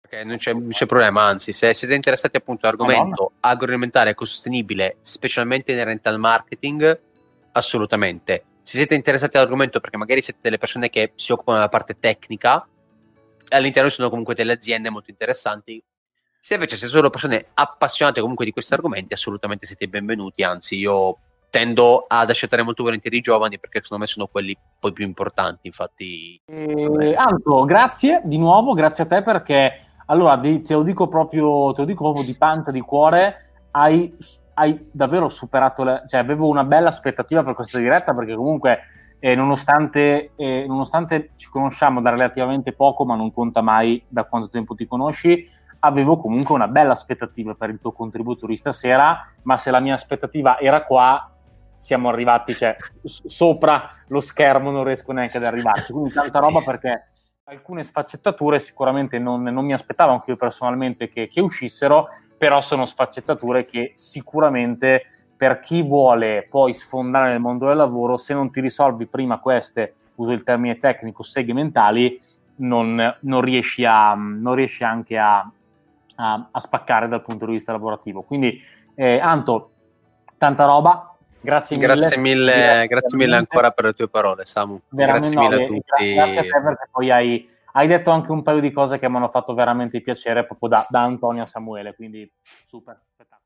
perché 0.00 0.24
non 0.24 0.38
c'è, 0.38 0.54
non 0.54 0.68
c'è, 0.70 0.86
problema, 0.86 1.24
anzi, 1.24 1.52
se 1.52 1.74
siete 1.74 1.92
interessati 1.92 2.38
appunto 2.38 2.64
all'argomento 2.64 3.32
agroalimentare 3.38 4.10
ecosostenibile, 4.12 4.96
specialmente 5.02 5.72
inerente 5.72 6.08
al 6.08 6.18
marketing, 6.18 7.00
assolutamente. 7.52 8.44
Se 8.62 8.78
siete 8.78 8.94
interessati 8.94 9.36
all'argomento 9.36 9.78
perché 9.78 9.98
magari 9.98 10.22
siete 10.22 10.38
delle 10.40 10.56
persone 10.56 10.88
che 10.88 11.12
si 11.16 11.32
occupano 11.32 11.58
della 11.58 11.68
parte 11.68 11.98
tecnica, 11.98 12.66
all'interno 13.52 13.88
ci 13.88 13.96
sono 13.96 14.08
comunque 14.08 14.34
delle 14.34 14.52
aziende 14.52 14.90
molto 14.90 15.10
interessanti. 15.10 15.82
Se 16.40 16.54
invece 16.54 16.76
siete 16.76 16.92
solo 16.92 17.10
persone 17.10 17.46
appassionate 17.54 18.20
comunque 18.20 18.44
di 18.44 18.50
questi 18.50 18.74
argomenti, 18.74 19.14
assolutamente 19.14 19.64
siete 19.66 19.86
benvenuti, 19.86 20.42
anzi 20.42 20.76
io 20.76 21.18
tendo 21.50 22.06
ad 22.08 22.30
accettare 22.30 22.62
molto 22.62 22.82
volentieri 22.82 23.18
i 23.18 23.20
giovani 23.20 23.60
perché 23.60 23.80
secondo 23.82 24.04
me 24.04 24.08
sono 24.08 24.26
quelli 24.26 24.56
poi 24.78 24.92
più 24.92 25.04
importanti, 25.04 25.66
infatti... 25.66 26.40
Eh, 26.46 27.14
Anto, 27.14 27.64
grazie 27.64 28.22
di 28.24 28.38
nuovo, 28.38 28.72
grazie 28.72 29.04
a 29.04 29.06
te 29.06 29.22
perché 29.22 29.86
allora 30.06 30.38
te 30.38 30.62
lo 30.68 30.82
dico 30.82 31.08
proprio, 31.08 31.72
lo 31.76 31.84
dico 31.84 32.04
proprio 32.04 32.24
di 32.24 32.36
pancia, 32.36 32.70
di 32.70 32.80
cuore, 32.80 33.66
hai, 33.72 34.16
hai 34.54 34.88
davvero 34.90 35.28
superato, 35.28 35.84
le, 35.84 36.04
cioè 36.06 36.20
avevo 36.20 36.48
una 36.48 36.64
bella 36.64 36.88
aspettativa 36.88 37.44
per 37.44 37.54
questa 37.54 37.78
diretta 37.78 38.14
perché 38.14 38.34
comunque 38.34 38.80
eh, 39.24 39.36
nonostante, 39.36 40.32
eh, 40.34 40.64
nonostante 40.66 41.30
ci 41.36 41.48
conosciamo 41.48 42.00
da 42.00 42.10
relativamente 42.10 42.72
poco, 42.72 43.04
ma 43.04 43.14
non 43.14 43.32
conta 43.32 43.60
mai 43.60 44.02
da 44.08 44.24
quanto 44.24 44.48
tempo 44.48 44.74
ti 44.74 44.84
conosci, 44.84 45.48
avevo 45.78 46.16
comunque 46.16 46.56
una 46.56 46.66
bella 46.66 46.90
aspettativa 46.90 47.54
per 47.54 47.70
il 47.70 47.78
tuo 47.78 47.92
contributo 47.92 48.46
di 48.48 48.56
stasera, 48.56 49.24
ma 49.42 49.56
se 49.56 49.70
la 49.70 49.78
mia 49.78 49.94
aspettativa 49.94 50.58
era 50.58 50.82
qua, 50.82 51.32
siamo 51.76 52.08
arrivati, 52.08 52.56
cioè, 52.56 52.76
sopra 53.04 53.90
lo 54.08 54.20
schermo 54.20 54.72
non 54.72 54.82
riesco 54.82 55.12
neanche 55.12 55.36
ad 55.36 55.44
arrivarci. 55.44 55.92
Quindi 55.92 56.12
tanta 56.12 56.40
roba 56.40 56.60
perché 56.60 57.10
alcune 57.44 57.84
sfaccettature 57.84 58.58
sicuramente 58.58 59.20
non, 59.20 59.44
non 59.44 59.64
mi 59.64 59.72
aspettavo 59.72 60.10
anche 60.10 60.32
io 60.32 60.36
personalmente 60.36 61.08
che, 61.08 61.28
che 61.28 61.40
uscissero, 61.40 62.08
però 62.36 62.60
sono 62.60 62.86
sfaccettature 62.86 63.66
che 63.66 63.92
sicuramente 63.94 65.04
per 65.42 65.58
chi 65.58 65.82
vuole 65.82 66.46
poi 66.48 66.72
sfondare 66.72 67.30
nel 67.30 67.40
mondo 67.40 67.66
del 67.66 67.76
lavoro, 67.76 68.16
se 68.16 68.32
non 68.32 68.52
ti 68.52 68.60
risolvi 68.60 69.06
prima 69.06 69.40
queste, 69.40 69.94
uso 70.14 70.30
il 70.30 70.44
termine 70.44 70.78
tecnico, 70.78 71.24
seghe 71.24 71.52
mentali, 71.52 72.22
non, 72.58 73.16
non, 73.22 73.40
riesci, 73.40 73.84
a, 73.84 74.14
non 74.14 74.54
riesci, 74.54 74.84
anche 74.84 75.18
a, 75.18 75.38
a, 76.14 76.48
a, 76.48 76.60
spaccare 76.60 77.08
dal 77.08 77.22
punto 77.22 77.46
di 77.46 77.54
vista 77.54 77.72
lavorativo. 77.72 78.22
Quindi, 78.22 78.62
eh, 78.94 79.18
Anto, 79.18 79.72
tanta 80.38 80.64
roba. 80.64 81.12
Grazie 81.40 81.76
mille. 81.76 81.88
Grazie 81.88 82.18
mille, 82.18 82.86
grazie 82.86 83.18
mille 83.18 83.34
ancora 83.34 83.72
per 83.72 83.86
le 83.86 83.94
tue 83.94 84.08
parole, 84.08 84.44
Samu. 84.44 84.80
Veramente 84.90 85.34
grazie 85.34 85.34
no, 85.34 85.48
mille 85.48 85.64
a 85.64 85.66
tutti. 85.66 86.14
Grazie 86.14 86.38
a 86.38 86.42
te 86.42 86.62
perché 86.62 86.88
poi 86.88 87.10
hai, 87.10 87.48
hai, 87.72 87.88
detto 87.88 88.12
anche 88.12 88.30
un 88.30 88.44
paio 88.44 88.60
di 88.60 88.70
cose 88.70 89.00
che 89.00 89.08
mi 89.08 89.16
hanno 89.16 89.26
fatto 89.28 89.54
veramente 89.54 90.00
piacere 90.02 90.46
proprio 90.46 90.68
da, 90.68 90.86
da 90.88 91.02
Antonio 91.02 91.42
a 91.42 91.46
Samuele, 91.46 91.96
quindi 91.96 92.32
super, 92.68 92.96
spettacolo. 93.12 93.41